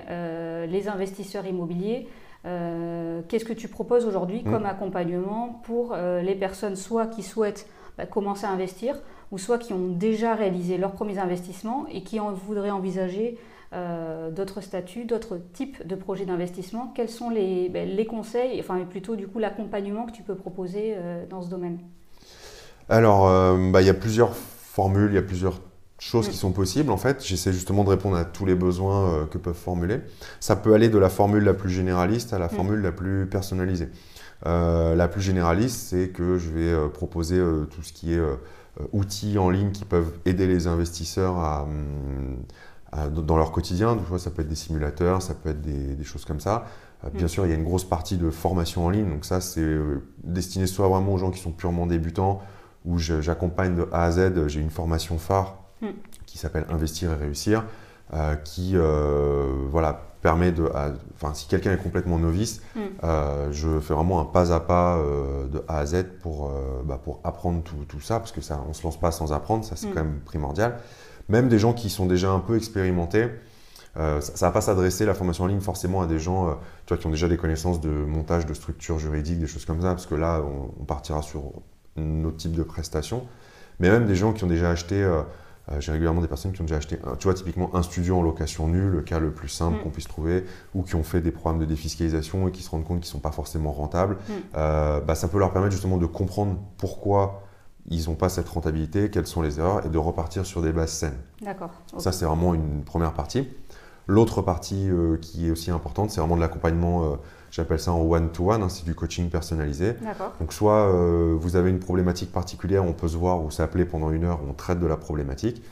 les 0.67 0.87
investisseurs 0.87 1.45
immobiliers 1.45 2.07
Qu'est-ce 2.43 3.45
que 3.45 3.53
tu 3.53 3.67
proposes 3.67 4.05
aujourd'hui 4.05 4.41
mm. 4.43 4.51
comme 4.51 4.65
accompagnement 4.65 5.61
pour 5.63 5.95
les 5.95 6.35
personnes 6.35 6.75
soit 6.75 7.07
qui 7.07 7.23
souhaitent 7.23 7.67
commencer 8.11 8.45
à 8.45 8.49
investir 8.51 8.95
ou 9.31 9.37
soit 9.37 9.57
qui 9.57 9.73
ont 9.73 9.89
déjà 9.89 10.35
réalisé 10.35 10.77
leurs 10.77 10.93
premiers 10.93 11.19
investissements 11.19 11.85
et 11.91 12.03
qui 12.03 12.19
en 12.19 12.31
voudraient 12.31 12.71
envisager 12.71 13.37
euh, 13.71 14.31
d'autres 14.31 14.61
statuts, 14.61 15.05
d'autres 15.05 15.39
types 15.53 15.85
de 15.85 15.93
projets 15.93 16.25
d'investissement. 16.25 16.91
Quels 16.95 17.09
sont 17.09 17.29
les, 17.29 17.69
ben, 17.69 17.87
les, 17.87 18.05
conseils, 18.07 18.59
enfin 18.59 18.79
plutôt 18.89 19.15
du 19.15 19.27
coup 19.27 19.37
l'accompagnement 19.37 20.07
que 20.07 20.11
tu 20.11 20.23
peux 20.23 20.33
proposer 20.33 20.95
euh, 20.97 21.23
dans 21.29 21.43
ce 21.43 21.49
domaine? 21.49 21.77
Alors, 22.89 23.27
euh, 23.27 23.69
bah, 23.71 23.81
il 23.81 23.85
y 23.85 23.91
a 23.91 23.93
plusieurs 23.93 24.35
formules, 24.35 25.11
il 25.11 25.15
y 25.15 25.19
a 25.19 25.23
plusieurs 25.23 25.61
choses 25.99 26.29
qui 26.29 26.35
sont 26.35 26.51
possibles. 26.51 26.89
En 26.89 26.97
fait, 26.97 27.23
j'essaie 27.23 27.53
justement 27.53 27.83
de 27.83 27.89
répondre 27.89 28.15
à 28.15 28.25
tous 28.25 28.47
les 28.47 28.55
besoins 28.55 29.27
que 29.29 29.37
peuvent 29.37 29.53
formuler. 29.53 29.99
Ça 30.39 30.55
peut 30.55 30.73
aller 30.73 30.89
de 30.89 30.97
la 30.97 31.09
formule 31.09 31.43
la 31.43 31.53
plus 31.53 31.69
généraliste 31.69 32.33
à 32.33 32.39
la 32.39 32.47
mm. 32.47 32.49
formule 32.49 32.81
la 32.81 32.91
plus 32.91 33.27
personnalisée. 33.27 33.89
la 34.45 35.07
plus 35.09 35.21
généraliste, 35.21 35.89
c'est 35.89 36.09
que 36.09 36.39
je 36.39 36.49
vais 36.49 36.89
proposer 36.89 37.37
tout 37.69 37.83
ce 37.83 37.93
qui 37.93 38.13
est 38.13 38.21
outils 38.93 39.37
en 39.37 39.49
ligne 39.49 39.71
qui 39.71 39.83
peuvent 39.83 40.13
aider 40.25 40.47
les 40.47 40.67
investisseurs 40.67 41.37
à, 41.37 41.63
hum, 41.63 42.37
dans 43.11 43.37
leur 43.37 43.51
quotidien. 43.51 43.97
fois, 43.97 44.19
ça 44.19 44.31
peut 44.31 44.41
être 44.41 44.47
des 44.47 44.55
simulateurs, 44.55 45.21
ça 45.21 45.33
peut 45.33 45.49
être 45.49 45.61
des, 45.61 46.03
choses 46.03 46.25
comme 46.25 46.39
ça. 46.39 46.65
Euh, 47.05 47.09
bien 47.09 47.25
mm. 47.25 47.29
sûr, 47.29 47.45
il 47.45 47.49
y 47.49 47.51
a 47.51 47.55
une 47.55 47.63
grosse 47.63 47.83
partie 47.83 48.17
de 48.17 48.29
formation 48.29 48.85
en 48.85 48.89
ligne. 48.89 49.09
Donc 49.09 49.25
ça, 49.25 49.41
c'est 49.41 49.61
euh, 49.61 50.03
destiné 50.23 50.67
soit 50.67 50.87
vraiment 50.87 51.13
aux 51.13 51.17
gens 51.17 51.31
qui 51.31 51.39
sont 51.39 51.51
purement 51.51 51.85
débutants, 51.85 52.41
où 52.85 52.97
j'accompagne 52.97 53.75
de 53.75 53.87
A 53.91 54.05
à 54.05 54.11
Z. 54.11 54.47
J'ai 54.47 54.59
une 54.59 54.69
formation 54.69 55.17
phare 55.17 55.57
mm. 55.81 55.87
qui 56.25 56.37
s'appelle 56.37 56.65
Investir 56.69 57.11
et 57.11 57.15
réussir, 57.15 57.65
euh, 58.13 58.35
qui 58.35 58.75
voilà, 59.69 60.01
permet 60.21 60.51
de... 60.51 60.69
Enfin, 61.15 61.33
si 61.33 61.47
quelqu'un 61.47 61.71
est 61.71 61.81
complètement 61.81 62.17
novice, 62.17 62.61
mm. 62.75 63.51
je 63.51 63.79
fais 63.79 63.93
vraiment 63.93 64.19
un 64.19 64.25
pas 64.25 64.51
à 64.51 64.59
pas 64.59 64.99
de 65.51 65.63
A 65.67 65.77
à 65.77 65.85
Z 65.85 66.05
pour, 66.21 66.51
bah, 66.85 66.99
pour 67.03 67.19
apprendre 67.23 67.61
tout, 67.61 67.85
tout, 67.87 68.01
ça, 68.01 68.19
parce 68.19 68.31
que 68.31 68.41
ça, 68.41 68.61
on 68.65 68.69
ne 68.69 68.73
se 68.73 68.83
lance 68.83 68.99
pas 68.99 69.11
sans 69.11 69.31
apprendre, 69.31 69.63
ça 69.63 69.75
c'est 69.75 69.89
quand 69.89 70.03
même 70.03 70.21
primordial. 70.25 70.79
Même 71.29 71.49
des 71.49 71.59
gens 71.59 71.73
qui 71.73 71.89
sont 71.89 72.05
déjà 72.05 72.31
un 72.31 72.39
peu 72.39 72.57
expérimentés. 72.57 73.27
ça 73.95 74.19
ne 74.19 74.39
va 74.39 74.51
pas 74.51 74.61
s'adresser 74.61 75.05
la 75.05 75.13
formation 75.13 75.45
en 75.45 75.47
ligne 75.47 75.61
forcément 75.61 76.01
à 76.01 76.07
des 76.07 76.19
gens 76.19 76.57
tu 76.85 76.93
vois, 76.93 76.97
qui 76.97 77.07
ont 77.07 77.11
déjà 77.11 77.27
des 77.27 77.37
connaissances 77.37 77.81
de 77.81 77.89
montage 77.89 78.45
de 78.45 78.53
structures 78.53 78.99
juridiques, 78.99 79.39
des 79.39 79.47
choses 79.47 79.65
comme 79.65 79.81
ça, 79.81 79.89
parce 79.89 80.05
que 80.05 80.15
là, 80.15 80.41
on, 80.41 80.83
partira 80.85 81.21
sur 81.21 81.53
un 81.97 82.23
autre 82.25 82.37
type 82.37 82.53
de 82.53 82.63
prestations. 82.63 83.27
Mais 83.79 83.89
même 83.89 84.05
des 84.05 84.15
gens 84.15 84.33
qui 84.33 84.43
ont 84.43 84.47
déjà 84.47 84.69
acheté 84.69 85.07
euh, 85.71 85.79
j'ai 85.79 85.91
régulièrement 85.91 86.21
des 86.21 86.27
personnes 86.27 86.51
qui 86.51 86.61
ont 86.61 86.65
déjà 86.65 86.77
acheté, 86.77 86.97
tu 87.19 87.25
vois, 87.25 87.33
typiquement 87.33 87.75
un 87.75 87.83
studio 87.83 88.17
en 88.17 88.21
location 88.23 88.67
nulle, 88.67 88.89
le 88.89 89.01
cas 89.01 89.19
le 89.19 89.31
plus 89.31 89.49
simple 89.49 89.77
mm. 89.77 89.81
qu'on 89.81 89.89
puisse 89.89 90.07
trouver, 90.07 90.45
ou 90.73 90.83
qui 90.83 90.95
ont 90.95 91.03
fait 91.03 91.21
des 91.21 91.31
programmes 91.31 91.59
de 91.59 91.65
défiscalisation 91.65 92.47
et 92.47 92.51
qui 92.51 92.63
se 92.63 92.69
rendent 92.69 92.85
compte 92.85 93.01
qu'ils 93.01 93.09
ne 93.09 93.13
sont 93.13 93.19
pas 93.19 93.31
forcément 93.31 93.71
rentables. 93.71 94.15
Mm. 94.15 94.33
Euh, 94.55 94.99
bah, 95.01 95.15
ça 95.15 95.27
peut 95.27 95.37
leur 95.37 95.51
permettre 95.51 95.73
justement 95.73 95.97
de 95.97 96.05
comprendre 96.05 96.57
pourquoi 96.77 97.43
ils 97.89 98.09
n'ont 98.09 98.15
pas 98.15 98.29
cette 98.29 98.49
rentabilité, 98.49 99.09
quelles 99.09 99.27
sont 99.27 99.41
les 99.41 99.59
erreurs, 99.59 99.85
et 99.85 99.89
de 99.89 99.97
repartir 99.97 100.45
sur 100.45 100.61
des 100.61 100.71
bases 100.71 100.91
saines. 100.91 101.17
D'accord. 101.41 101.71
Ça, 101.97 102.11
c'est 102.11 102.25
vraiment 102.25 102.53
une 102.53 102.83
première 102.83 103.13
partie. 103.13 103.47
L'autre 104.07 104.41
partie 104.41 104.89
euh, 104.89 105.17
qui 105.17 105.47
est 105.47 105.51
aussi 105.51 105.71
importante, 105.71 106.09
c'est 106.11 106.19
vraiment 106.19 106.35
de 106.35 106.41
l'accompagnement 106.41 107.17
J'appelle 107.51 107.79
ça 107.79 107.91
en 107.91 108.01
one-to-one, 108.01 108.61
hein, 108.61 108.69
c'est 108.69 108.85
du 108.85 108.93
coaching 108.93 109.29
personnalisé. 109.29 109.95
Donc 110.39 110.53
soit 110.53 110.87
euh, 110.87 111.35
vous 111.39 111.55
avez 111.55 111.69
une 111.69 111.79
problématique 111.79 112.31
particulière, 112.31 112.83
on 112.83 112.93
peut 112.93 113.07
se 113.07 113.17
voir 113.17 113.43
ou 113.43 113.49
s'appeler 113.49 113.85
pendant 113.85 114.11
une 114.11 114.23
heure, 114.23 114.39
on 114.47 114.53
traite 114.53 114.79
de 114.79 114.85
la 114.85 114.97
problématique. 114.97 115.63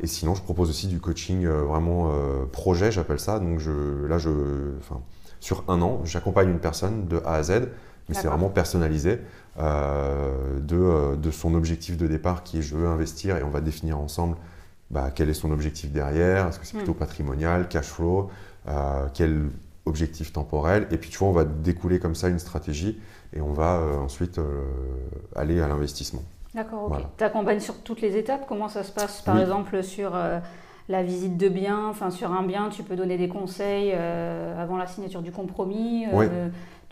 Et 0.00 0.06
sinon, 0.06 0.34
je 0.34 0.42
propose 0.42 0.68
aussi 0.68 0.88
du 0.88 1.00
coaching 1.00 1.46
euh, 1.46 1.62
vraiment 1.62 2.10
euh, 2.12 2.44
projet, 2.50 2.92
j'appelle 2.92 3.20
ça. 3.20 3.38
Donc 3.38 3.60
je, 3.60 4.04
là, 4.06 4.18
je, 4.18 4.30
sur 5.40 5.64
un 5.68 5.80
an, 5.80 6.00
j'accompagne 6.04 6.50
une 6.50 6.60
personne 6.60 7.08
de 7.08 7.22
A 7.24 7.34
à 7.34 7.42
Z, 7.42 7.68
mais 8.08 8.14
c'est 8.14 8.28
vraiment 8.28 8.50
personnalisé 8.50 9.20
de, 9.58 11.16
de, 11.16 11.30
son 11.30 11.54
objectif 11.54 11.96
de 11.98 12.06
départ 12.06 12.42
qui 12.42 12.58
est 12.58 12.62
je 12.62 12.74
veux 12.74 12.86
investir 12.86 13.36
et 13.36 13.42
on 13.42 13.50
va 13.50 13.60
définir 13.60 13.98
ensemble 13.98 14.36
bah, 14.90 15.10
quel 15.14 15.28
est 15.28 15.34
son 15.34 15.50
objectif 15.50 15.90
derrière, 15.90 16.48
est-ce 16.48 16.58
que 16.58 16.66
c'est 16.66 16.76
plutôt 16.76 16.94
patrimonial, 16.94 17.68
cash 17.68 17.86
flow, 17.86 18.30
quel 19.14 19.50
objectif 19.86 20.32
temporel. 20.32 20.86
Et 20.90 20.98
puis, 20.98 21.10
tu 21.10 21.18
vois, 21.18 21.28
on 21.28 21.32
va 21.32 21.44
découler 21.44 21.98
comme 21.98 22.14
ça 22.14 22.28
une 22.28 22.38
stratégie 22.38 23.00
et 23.34 23.40
on 23.40 23.52
va 23.52 23.76
euh, 23.76 23.98
ensuite 23.98 24.38
euh, 24.38 24.64
aller 25.34 25.60
à 25.60 25.68
l'investissement. 25.68 26.22
D'accord, 26.54 26.90
ok. 26.90 26.98
Tu 27.16 27.24
accompagnes 27.24 27.60
sur 27.60 27.78
toutes 27.78 28.00
les 28.00 28.16
étapes 28.16 28.44
Comment 28.46 28.68
ça 28.68 28.84
se 28.84 28.92
passe, 28.92 29.22
par 29.22 29.40
exemple, 29.40 29.82
sur 29.82 30.14
euh, 30.14 30.38
la 30.88 31.02
visite 31.02 31.36
de 31.36 31.48
bien 31.48 31.88
Enfin, 31.88 32.10
sur 32.10 32.30
un 32.32 32.42
bien, 32.42 32.68
tu 32.68 32.82
peux 32.82 32.94
donner 32.94 33.16
des 33.16 33.28
conseils 33.28 33.92
avant 33.92 34.76
la 34.76 34.86
signature 34.86 35.22
du 35.22 35.32
compromis 35.32 36.06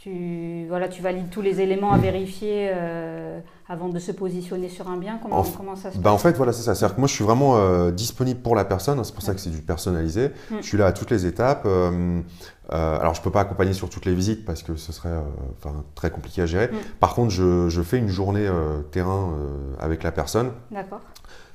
tu, 0.03 0.65
voilà, 0.67 0.89
tu 0.89 1.03
valides 1.03 1.29
tous 1.29 1.43
les 1.43 1.61
éléments 1.61 1.93
à 1.93 1.99
vérifier 1.99 2.71
euh, 2.73 3.39
avant 3.69 3.91
de 3.91 3.99
se 3.99 4.13
positionner 4.13 4.71
sur 4.71 4.89
un 4.89 4.97
bien 4.97 5.19
comment, 5.23 5.43
comment 5.43 5.77
ça 5.77 5.93
se 5.93 5.99
passe 5.99 6.13
En 6.13 6.17
fait, 6.17 6.39
voilà, 6.39 6.55
c'est 6.55 6.63
ça. 6.63 6.75
C'est-à-dire 6.75 6.97
que 6.97 7.01
moi, 7.03 7.07
je 7.07 7.13
suis 7.13 7.25
vraiment 7.25 7.59
euh, 7.59 7.91
disponible 7.91 8.41
pour 8.41 8.57
la 8.57 8.65
personne. 8.65 8.99
Hein, 8.99 9.05
c'est 9.05 9.15
pour 9.15 9.23
ça 9.23 9.35
que 9.35 9.41
c'est 9.41 9.51
du 9.51 9.61
personnalisé. 9.61 10.29
Mm. 10.51 10.57
Je 10.63 10.67
suis 10.67 10.79
là 10.79 10.87
à 10.87 10.93
toutes 10.93 11.11
les 11.11 11.27
étapes. 11.27 11.65
Euh, 11.67 12.23
alors, 12.71 13.13
je 13.13 13.21
ne 13.21 13.25
peux 13.25 13.31
pas 13.31 13.43
accompagner 13.43 13.75
sur 13.75 13.91
toutes 13.91 14.07
les 14.07 14.15
visites 14.15 14.47
parce 14.47 14.63
que 14.63 14.75
ce 14.77 14.91
serait 14.91 15.19
très 15.95 16.11
compliqué 16.11 16.41
à 16.41 16.47
gérer. 16.47 16.69
Mm. 16.69 16.79
Par 16.99 17.15
contre, 17.15 17.31
je, 17.31 17.69
je, 17.69 17.83
fais 17.83 17.99
une 17.99 18.09
journée 18.09 18.49
terrain 18.93 19.35
avec 19.79 20.03
la 20.03 20.13
personne. 20.13 20.53
D'accord 20.71 21.01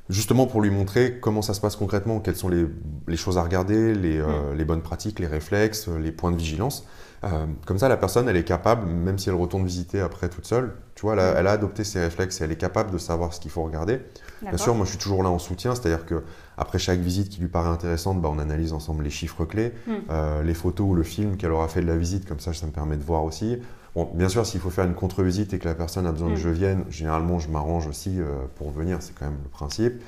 justement 0.08 0.45
pour 0.45 0.62
lui 0.62 0.69
montrer 0.69 1.17
comment 1.19 1.41
ça 1.41 1.55
se 1.55 1.62
passe 1.62 1.75
concrètement, 1.75 2.19
quelles 2.19 2.36
sont 2.36 2.47
les, 2.47 2.67
les 3.08 3.17
choses 3.17 3.39
à 3.39 3.41
regarder, 3.41 3.95
les, 3.95 4.19
mm. 4.19 4.53
les, 4.55 4.63
bonnes 4.63 4.84
pratiques, 4.84 5.17
les 5.17 5.25
réflexes, 5.25 5.88
les 5.88 6.12
points 6.12 6.31
de 6.31 6.38
vigilance. 6.38 6.86
Euh, 7.23 7.45
comme 7.65 7.78
ça, 7.78 7.88
la 7.89 7.97
personne, 7.97 8.30
elle 8.30 8.38
est 8.38 8.43
capable, 8.43 8.88
même 8.88 9.17
si 9.17 9.30
elle 9.30 9.36
retourne 9.36 9.65
visiter 9.65 9.99
après 9.99 10.30
toute 10.30 10.45
seule, 10.45 10.73
tu 10.95 11.01
vois, 11.01 11.13
elle 11.13 11.47
a, 11.47 11.51
adopté 11.51 11.84
ses 11.84 11.99
réflexes 11.99 12.39
et 12.39 12.43
elle 12.43 12.51
est 12.51 12.58
capable 12.58 12.91
de 12.91 12.97
savoir 12.97 13.34
ce 13.34 13.39
qu'il 13.39 13.51
faut 13.51 13.63
regarder. 13.63 14.01
Bien 14.41 14.58
sûr, 14.58 14.75
moi, 14.75 14.86
je 14.86 14.91
suis 14.91 14.99
toujours 14.99 15.23
là 15.23 15.30
en 15.30 15.39
soutien, 15.39 15.73
c'est-à-dire 15.75 16.06
que 16.06 16.23
après 16.58 16.78
chaque 16.78 16.99
visite 16.99 17.30
qui 17.30 17.41
lui 17.41 17.47
paraît 17.47 17.69
intéressante, 17.69 18.21
bah, 18.21 18.30
on 18.32 18.39
analyse 18.39 18.73
ensemble 18.73 19.04
les 19.04 19.10
chiffres 19.10 19.45
clés, 19.45 19.73
hmm. 19.88 19.93
euh, 20.10 20.43
les 20.43 20.54
photos 20.54 20.88
ou 20.88 20.95
le 20.95 21.04
film 21.04 21.38
qu'elle 21.38 21.51
aura 21.51 21.67
fait 21.67 21.82
de 21.82 21.88
la 21.88 21.97
visite, 21.97 22.28
comme 22.28 22.39
ça, 22.39 22.54
ça 22.54 22.65
me 22.65 22.71
permet 22.71 22.97
de 22.97 23.04
voir 23.04 23.23
aussi. 23.23 23.60
Bon, 23.95 24.10
bien 24.13 24.29
sûr, 24.29 24.45
s'il 24.45 24.60
faut 24.60 24.69
faire 24.69 24.86
une 24.86 24.93
contre-visite 24.93 25.53
et 25.53 25.60
que 25.60 25.67
la 25.67 25.73
personne 25.73 26.05
a 26.05 26.12
besoin 26.12 26.29
que 26.29 26.34
hmm. 26.34 26.38
je 26.38 26.49
vienne, 26.49 26.86
généralement, 26.89 27.39
je 27.39 27.49
m'arrange 27.49 27.88
aussi 27.88 28.19
euh, 28.19 28.45
pour 28.55 28.69
venir, 28.71 28.97
c'est 28.99 29.15
quand 29.17 29.25
même 29.25 29.39
le 29.41 29.49
principe. 29.49 30.03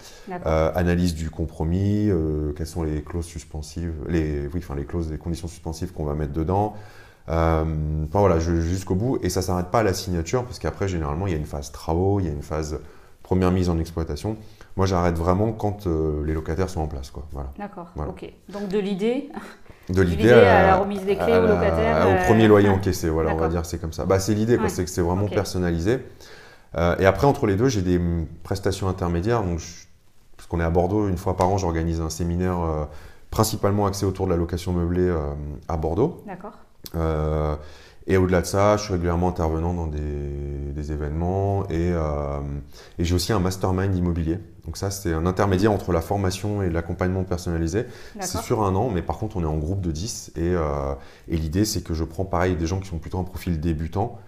analyse 0.76 1.16
du 1.16 1.30
compromis, 1.30 2.12
quelles 2.56 2.68
sont 2.68 2.84
les 2.84 3.02
clauses 3.02 3.26
suspensives, 3.26 3.94
les, 4.08 4.48
oui, 4.48 4.60
enfin, 4.60 4.76
les 4.76 4.86
clauses, 4.86 5.10
les 5.10 5.18
conditions 5.18 5.48
suspensives 5.48 5.94
qu'on 5.94 6.06
va 6.06 6.14
mettre 6.14 6.34
dedans. 6.34 6.76
Euh, 7.30 7.64
enfin 8.06 8.20
voilà, 8.20 8.40
jusqu'au 8.40 8.96
bout. 8.96 9.20
Et 9.22 9.30
ça 9.30 9.42
ne 9.42 9.46
s'arrête 9.46 9.68
pas 9.68 9.80
à 9.80 9.84
la 9.84 9.94
signature, 9.94 10.44
parce 10.44 10.60
qu'après, 10.60 10.88
généralement, 10.88 11.28
il 11.28 11.34
y 11.34 11.36
a 11.36 11.40
une 11.40 11.46
phase 11.46 11.72
travaux, 11.72 12.20
il 12.20 12.26
y 12.26 12.30
a 12.30 12.32
une 12.32 12.44
phase 12.44 12.80
première 13.24 13.52
mise 13.52 13.70
en 13.70 13.78
exploitation. 13.78 14.38
Moi, 14.78 14.86
j'arrête 14.86 15.18
vraiment 15.18 15.52
quand 15.52 15.88
euh, 15.88 16.24
les 16.26 16.34
locataires 16.34 16.70
sont 16.70 16.82
en 16.82 16.88
place. 16.88 17.12
Voilà. 17.32 17.52
D'accord, 17.58 17.88
ok. 17.98 18.32
Donc 18.50 18.70
de 18.70 18.80
l'idée 18.80 19.30
de 19.90 20.02
l'idée 20.02 20.32
à, 20.32 20.68
la 20.68 20.76
remise 20.78 21.04
des 21.06 21.16
clés 21.16 21.38
au 21.38 21.48
locataire. 21.48 22.08
Au 22.08 22.12
euh, 22.12 22.26
premier 22.26 22.48
loyer 22.48 22.70
encaissé, 22.70 23.10
voilà, 23.10 23.34
on 23.34 23.38
va 23.38 23.48
dire 23.48 23.66
c'est 23.66 23.80
comme 23.80 23.94
ça. 23.94 24.06
Bah, 24.06 24.20
c'est 24.20 24.34
l'idée, 24.34 24.60
c'est 24.68 24.84
que 24.84 24.90
c'est 24.90 25.02
vraiment 25.02 25.28
personnalisé. 25.28 26.00
et 26.76 27.06
après, 27.06 27.28
entre 27.28 27.46
les 27.48 27.56
deux, 27.56 27.70
j'ai 27.70 27.82
des 27.82 28.00
prestations 28.44 28.88
intermédiaires. 28.88 29.44
Donc, 29.44 29.60
parce 30.36 30.48
qu'on 30.48 30.60
est 30.60 30.64
à 30.64 30.70
Bordeaux, 30.70 31.08
une 31.08 31.18
fois 31.18 31.36
par 31.36 31.50
an, 31.50 31.58
j'organise 31.58 32.02
un 32.02 32.10
séminaire 32.10 32.88
principalement 33.32 33.86
axé 33.86 34.06
autour 34.06 34.26
de 34.26 34.32
la 34.32 34.38
location 34.38 34.74
meublée 34.74 35.14
à 35.68 35.78
Bordeaux. 35.78 36.24
D'accord. 36.28 36.54
Euh, 36.96 37.56
et 38.06 38.18
au-delà 38.18 38.42
de 38.42 38.46
ça, 38.46 38.78
je 38.78 38.84
suis 38.84 38.94
régulièrement 38.94 39.30
intervenant 39.30 39.74
dans 39.74 39.88
des, 39.88 40.00
événements 40.92 41.64
euh, 41.72 42.40
et, 43.00 43.04
j'ai 43.04 43.16
aussi 43.16 43.34
un 43.34 43.40
mastermind 43.40 43.96
immobilier. 43.96 44.40
Donc 44.66 44.78
ça, 44.78 44.92
c'est 44.92 45.14
un 45.14 45.26
intermédiaire 45.26 45.72
entre 45.72 45.92
la 45.92 46.02
formation 46.02 46.62
et 46.62 46.70
l'accompagnement 46.70 47.24
personnalisé. 47.24 47.86
C'est 48.20 48.42
sur 48.42 48.64
un 48.64 48.76
an, 48.76 48.90
mais 48.90 49.02
par 49.02 49.18
contre, 49.18 49.38
on 49.38 49.44
est 49.44 49.48
en 49.48 49.58
groupe 49.58 49.82
de 49.82 49.92
10 49.92 50.34
et, 50.36 50.42
euh, 50.42 50.94
et 51.28 51.38
l'idée, 51.38 51.66
c'est 51.66 51.82
que 51.82 51.94
je 51.94 52.04
prends 52.04 52.26
pareil 52.26 52.56
des 52.56 52.68
gens 52.68 52.80
qui 52.80 52.90
sont 52.90 52.98
plutôt 52.98 53.20
un 53.20 53.24
profil 53.24 53.60
débutant, 53.60 54.20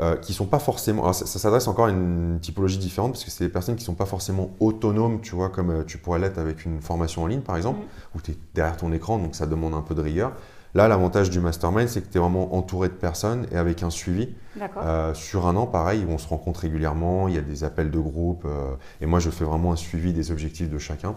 euh, 0.00 0.16
qui 0.16 0.32
sont 0.32 0.46
pas 0.46 0.60
forcément. 0.60 1.12
ça, 1.12 1.26
s'adresse 1.26 1.66
encore 1.66 1.86
à 1.86 1.90
une 1.90 2.38
typologie 2.40 2.78
différente 2.78 3.12
parce 3.12 3.24
que 3.24 3.30
c'est 3.30 3.44
des 3.44 3.50
personnes 3.50 3.76
qui 3.76 3.84
sont 3.84 3.94
pas 3.94 4.06
forcément 4.06 4.50
autonomes, 4.60 5.20
tu 5.20 5.34
vois, 5.34 5.48
comme 5.48 5.84
tu 5.86 5.98
pourrais 5.98 6.20
l'être 6.20 6.38
avec 6.38 6.64
une 6.64 6.80
formation 6.80 7.24
en 7.24 7.26
ligne, 7.26 7.42
par 7.42 7.56
exemple, 7.56 7.80
mm. 7.80 8.16
où 8.16 8.20
tu 8.20 8.30
es 8.30 8.36
derrière 8.54 8.76
ton 8.76 8.92
écran, 8.92 9.18
donc 9.18 9.34
ça 9.34 9.46
demande 9.46 9.74
un 9.74 9.82
peu 9.82 9.94
de 9.94 10.02
rigueur. 10.02 10.32
Là, 10.74 10.86
l'avantage 10.86 11.30
du 11.30 11.40
mastermind, 11.40 11.88
c'est 11.88 12.00
que 12.00 12.10
tu 12.10 12.18
es 12.18 12.20
vraiment 12.20 12.54
entouré 12.54 12.88
de 12.88 12.94
personnes 12.94 13.46
et 13.50 13.56
avec 13.56 13.82
un 13.82 13.90
suivi. 13.90 14.28
Euh, 14.76 15.14
sur 15.14 15.46
un 15.46 15.56
an, 15.56 15.66
pareil, 15.66 16.04
on 16.08 16.18
se 16.18 16.28
rencontre 16.28 16.60
régulièrement, 16.60 17.28
il 17.28 17.34
y 17.34 17.38
a 17.38 17.42
des 17.42 17.64
appels 17.64 17.90
de 17.90 17.98
groupe, 17.98 18.44
euh, 18.44 18.74
et 19.00 19.06
moi, 19.06 19.18
je 19.18 19.30
fais 19.30 19.44
vraiment 19.44 19.72
un 19.72 19.76
suivi 19.76 20.12
des 20.12 20.30
objectifs 20.30 20.70
de 20.70 20.78
chacun. 20.78 21.14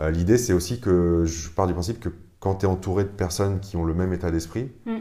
Euh, 0.00 0.10
l'idée, 0.10 0.36
c'est 0.36 0.52
aussi 0.52 0.80
que 0.80 1.24
je 1.24 1.48
pars 1.48 1.66
du 1.66 1.72
principe 1.72 2.00
que 2.00 2.10
quand 2.40 2.56
tu 2.56 2.66
es 2.66 2.68
entouré 2.68 3.04
de 3.04 3.08
personnes 3.08 3.60
qui 3.60 3.76
ont 3.76 3.84
le 3.84 3.94
même 3.94 4.12
état 4.12 4.30
d'esprit, 4.30 4.70
mm. 4.84 4.98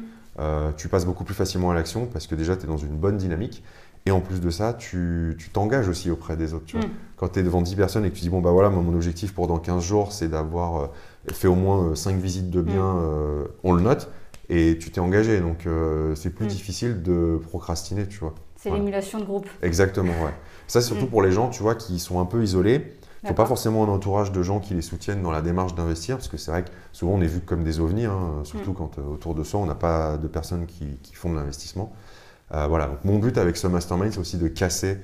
tu 0.77 0.88
passes 0.88 1.06
beaucoup 1.06 1.23
plus 1.23 1.34
facilement 1.34 1.71
à 1.71 1.73
l'action 1.73 2.06
parce 2.06 2.27
que 2.27 2.36
déjà, 2.36 2.56
tu 2.56 2.63
es 2.63 2.67
dans 2.67 2.77
une 2.77 2.95
bonne 2.95 3.17
dynamique. 3.17 3.63
Et 4.06 4.12
en 4.12 4.20
plus 4.20 4.42
de 4.42 4.50
ça, 4.50 4.74
tu 4.74 5.38
t'engages 5.54 5.88
aussi 5.88 6.10
auprès 6.10 6.36
des 6.36 6.54
autres. 6.54 6.76
Mm. 6.76 6.82
Quand 7.18 7.30
tu 7.30 7.40
es 7.40 7.44
devant 7.44 7.62
10 7.62 7.76
personnes 7.76 8.06
et 8.06 8.10
que 8.10 8.16
tu 8.16 8.22
dis, 8.22 8.30
bon, 8.30 8.42
bah 8.42 8.52
voilà, 8.52 8.70
mon 8.70 8.94
objectif 8.96 9.34
pour 9.34 9.48
dans 9.48 9.60
15 9.60 9.84
jours, 9.84 10.12
c'est 10.12 10.28
d'avoir 10.28 10.90
fait 11.32 11.48
au 11.48 11.56
moins 11.56 11.96
5 11.96 12.16
visites 12.18 12.50
de 12.50 12.62
biens, 12.62 12.94
mm. 12.94 13.48
on 13.64 13.74
le 13.74 13.82
note, 13.82 14.10
et 14.50 14.78
tu 14.80 14.90
t'es 14.90 15.00
engagé. 15.00 15.40
Donc 15.40 15.68
c'est 16.16 16.32
plus 16.32 16.46
mm. 16.46 16.50
difficile 16.50 17.04
de 17.04 17.40
procrastiner, 17.50 18.08
tu 18.08 18.20
vois. 18.20 18.34
C'est 18.56 18.72
l'émulation 18.72 19.20
de 19.20 19.26
groupe. 19.26 19.48
Exactement, 19.62 20.14
ouais. 20.24 20.34
Ça, 20.68 20.82
c'est 20.82 20.88
surtout 20.88 21.08
pour 21.08 21.22
les 21.22 21.32
gens, 21.32 21.50
tu 21.50 21.62
vois, 21.64 21.76
qui 21.76 22.00
sont 22.00 22.20
un 22.20 22.26
peu 22.26 22.44
isolés. 22.44 22.96
Il 23.24 23.26
ne 23.26 23.30
faut 23.30 23.36
pas 23.36 23.46
forcément 23.46 23.84
un 23.84 23.88
entourage 23.88 24.32
de 24.32 24.42
gens 24.42 24.60
qui 24.60 24.74
les 24.74 24.82
soutiennent 24.82 25.22
dans 25.22 25.32
la 25.32 25.44
démarche 25.44 25.76
d'investir, 25.76 26.16
parce 26.16 26.28
que 26.28 26.38
c'est 26.38 26.50
vrai 26.50 26.64
que 26.64 26.70
souvent 26.92 27.14
on 27.14 27.22
est 27.22 27.28
vu 27.28 27.40
comme 27.40 27.64
des 27.64 27.80
ovnis, 27.80 28.06
hein, 28.06 28.42
surtout 28.44 28.74
quand 28.74 28.98
autour 28.98 29.36
de 29.36 29.44
soi 29.44 29.60
on 29.60 29.68
n'a 29.68 29.76
pas 29.76 30.18
de 30.18 30.28
personnes 30.28 30.66
qui, 30.66 30.98
qui 31.04 31.14
font 31.14 31.30
de 31.30 31.36
l'investissement. 31.36 31.94
Euh, 32.54 32.68
voilà, 32.68 32.88
donc 32.88 33.04
mon 33.04 33.20
but 33.20 33.38
avec 33.38 33.58
ce 33.58 33.68
mastermind, 33.68 34.12
c'est 34.12 34.20
aussi 34.20 34.38
de 34.38 34.48
casser 34.48 34.98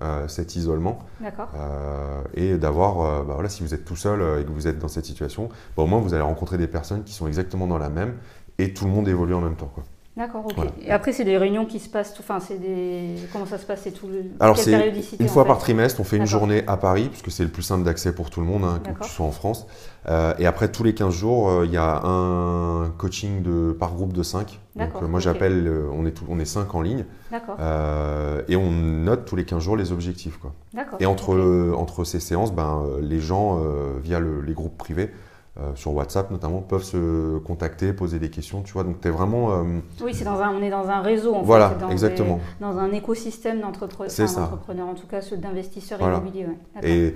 euh, 0.00 0.28
cet 0.28 0.56
isolement. 0.56 1.00
Euh, 1.22 2.22
et 2.34 2.56
d'avoir, 2.56 3.24
bah 3.24 3.34
voilà, 3.34 3.48
si 3.48 3.62
vous 3.62 3.74
êtes 3.74 3.84
tout 3.84 3.96
seul 3.96 4.40
et 4.40 4.44
que 4.44 4.50
vous 4.50 4.68
êtes 4.68 4.78
dans 4.78 4.88
cette 4.88 5.04
situation, 5.04 5.48
bah 5.76 5.82
au 5.82 5.86
moins 5.86 6.00
vous 6.00 6.14
allez 6.14 6.22
rencontrer 6.22 6.58
des 6.58 6.68
personnes 6.68 7.04
qui 7.04 7.12
sont 7.12 7.26
exactement 7.26 7.66
dans 7.66 7.78
la 7.78 7.88
même 7.88 8.16
et 8.58 8.72
tout 8.74 8.84
le 8.84 8.90
monde 8.90 9.08
évolue 9.08 9.34
en 9.34 9.40
même 9.40 9.56
temps. 9.56 9.70
Quoi. 9.74 9.84
D'accord, 10.14 10.44
ok. 10.44 10.66
Et 10.82 10.90
après, 10.90 11.12
c'est 11.12 11.24
des 11.24 11.38
réunions 11.38 11.64
qui 11.64 11.78
se 11.78 11.88
passent, 11.88 12.14
enfin, 12.20 12.38
c'est 12.38 12.58
des. 12.58 13.14
Comment 13.32 13.46
ça 13.46 13.56
se 13.56 13.64
passe 13.64 13.80
C'est 13.84 13.92
tout 13.92 14.08
le. 14.08 14.24
Alors, 14.40 14.58
c'est 14.58 14.92
une 15.18 15.28
fois 15.28 15.46
par 15.46 15.56
trimestre, 15.58 16.00
on 16.00 16.04
fait 16.04 16.18
une 16.18 16.26
journée 16.26 16.64
à 16.66 16.76
Paris, 16.76 17.08
puisque 17.08 17.30
c'est 17.30 17.44
le 17.44 17.48
plus 17.48 17.62
simple 17.62 17.84
d'accès 17.84 18.14
pour 18.14 18.28
tout 18.28 18.40
le 18.40 18.46
monde, 18.46 18.62
hein, 18.64 18.80
que 18.84 19.04
tu 19.04 19.10
sois 19.10 19.24
en 19.24 19.30
France. 19.30 19.66
Euh, 20.08 20.34
et 20.38 20.46
après, 20.46 20.70
tous 20.70 20.84
les 20.84 20.94
15 20.94 21.14
jours, 21.14 21.48
euh, 21.48 21.64
il 21.64 21.72
y 21.72 21.78
a 21.78 22.02
un 22.04 22.90
coaching 22.98 23.42
de, 23.42 23.72
par 23.72 23.94
groupe 23.94 24.12
de 24.12 24.22
5. 24.22 24.60
Donc, 24.76 24.88
euh, 25.00 25.06
moi, 25.06 25.20
j'appelle, 25.20 25.70
on, 25.92 26.04
est 26.04 26.14
on 26.28 26.38
est 26.38 26.44
5 26.44 26.74
en 26.74 26.82
ligne. 26.82 27.04
D'accord. 27.30 27.56
et 28.48 28.56
on 28.56 28.70
note 28.70 29.24
tous 29.24 29.36
les 29.36 29.46
15 29.46 29.62
jours 29.62 29.76
les 29.76 29.92
objectifs. 29.92 30.36
Quoi. 30.36 30.52
D'accord. 30.74 30.98
Et 31.00 31.06
entre, 31.06 31.72
entre 31.74 32.04
ces 32.04 32.20
séances, 32.20 32.52
ben, 32.52 32.84
les 33.00 33.20
gens, 33.20 33.62
via 34.02 34.20
les 34.20 34.52
groupes 34.52 34.76
privés, 34.76 35.10
euh, 35.60 35.74
sur 35.74 35.92
WhatsApp 35.92 36.30
notamment, 36.30 36.62
peuvent 36.62 36.82
se 36.82 37.36
contacter, 37.40 37.92
poser 37.92 38.18
des 38.18 38.30
questions, 38.30 38.62
tu 38.62 38.72
vois. 38.72 38.84
Donc, 38.84 39.02
tu 39.02 39.08
es 39.08 39.10
vraiment. 39.10 39.52
Euh, 39.52 39.80
oui, 40.02 40.14
c'est 40.14 40.24
dans 40.24 40.40
un, 40.40 40.50
on 40.54 40.62
est 40.62 40.70
dans 40.70 40.88
un 40.88 41.02
réseau, 41.02 41.34
en 41.34 41.42
voilà, 41.42 41.68
fait. 41.68 41.78
Dans 41.78 41.90
exactement. 41.90 42.40
dans 42.58 42.78
un 42.78 42.90
écosystème 42.92 43.60
d'entrepreneurs, 43.60 44.88
en 44.88 44.94
tout 44.94 45.06
cas 45.06 45.20
ceux 45.20 45.36
d'investisseurs 45.36 46.00
immobiliers. 46.00 46.46
Et 46.82 47.14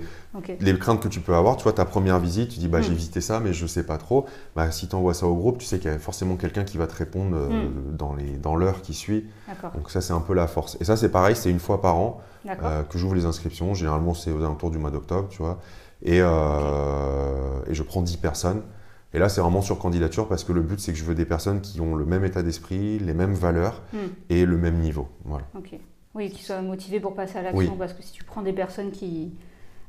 les 0.59 0.77
craintes 0.77 1.01
que 1.01 1.07
tu 1.07 1.19
peux 1.19 1.33
avoir, 1.33 1.57
tu 1.57 1.63
vois, 1.63 1.73
ta 1.73 1.85
première 1.85 2.19
visite, 2.19 2.49
tu 2.49 2.59
dis, 2.59 2.67
bah, 2.67 2.81
j'ai 2.81 2.91
mm. 2.91 2.95
visité 2.95 3.21
ça, 3.21 3.39
mais 3.39 3.53
je 3.53 3.63
ne 3.63 3.67
sais 3.67 3.83
pas 3.83 3.97
trop. 3.97 4.27
Bah, 4.55 4.69
si 4.69 4.87
tu 4.87 4.95
envoies 4.95 5.15
ça 5.15 5.25
au 5.25 5.33
groupe, 5.33 5.57
tu 5.57 5.65
sais 5.65 5.79
qu'il 5.79 5.89
y 5.89 5.93
a 5.93 5.97
forcément 5.97 6.35
quelqu'un 6.35 6.63
qui 6.63 6.77
va 6.77 6.85
te 6.85 6.95
répondre 6.95 7.35
euh, 7.35 7.49
mm. 7.49 7.97
dans, 7.97 8.13
les, 8.13 8.37
dans 8.37 8.55
l'heure 8.55 8.83
qui 8.83 8.93
suit. 8.93 9.25
Donc, 9.73 9.89
ça, 9.89 9.99
c'est 9.99 10.13
un 10.13 10.21
peu 10.21 10.35
la 10.35 10.45
force. 10.45 10.77
Et 10.79 10.83
ça, 10.83 10.95
c'est 10.95 11.09
pareil, 11.09 11.35
c'est 11.35 11.49
une 11.49 11.59
fois 11.59 11.81
par 11.81 11.95
an 11.95 12.21
que 12.89 12.99
j'ouvre 12.99 13.15
les 13.15 13.25
inscriptions. 13.25 13.73
Généralement, 13.73 14.13
c'est 14.13 14.31
aux 14.31 14.41
alentours 14.41 14.69
du 14.69 14.77
mois 14.77 14.91
d'octobre, 14.91 15.27
tu 15.29 15.41
vois. 15.41 15.57
Et, 16.03 16.19
euh, 16.21 17.61
et 17.67 17.73
je 17.73 17.83
prends 17.83 18.01
10 18.01 18.17
personnes. 18.17 18.61
Et 19.13 19.19
là, 19.19 19.29
c'est 19.29 19.41
vraiment 19.41 19.61
sur 19.61 19.79
candidature 19.79 20.27
parce 20.27 20.43
que 20.43 20.51
le 20.51 20.61
but, 20.61 20.79
c'est 20.79 20.91
que 20.91 20.97
je 20.97 21.03
veux 21.03 21.15
des 21.15 21.25
personnes 21.25 21.61
qui 21.61 21.81
ont 21.81 21.95
le 21.95 22.05
même 22.05 22.25
état 22.25 22.43
d'esprit, 22.43 22.99
les 22.99 23.13
mêmes 23.13 23.33
valeurs 23.33 23.81
hmm. 23.93 23.97
et 24.29 24.45
le 24.45 24.57
même 24.57 24.77
niveau. 24.77 25.07
Voilà. 25.25 25.45
Oui, 26.13 26.29
qui 26.31 26.43
soient 26.43 26.61
motivées 26.61 26.99
pour 26.99 27.13
passer 27.13 27.37
à 27.37 27.43
l'action. 27.43 27.75
Parce 27.77 27.93
que 27.93 28.03
si 28.03 28.11
tu 28.11 28.23
prends 28.23 28.41
des 28.41 28.53
personnes 28.53 28.91
qui, 28.91 29.33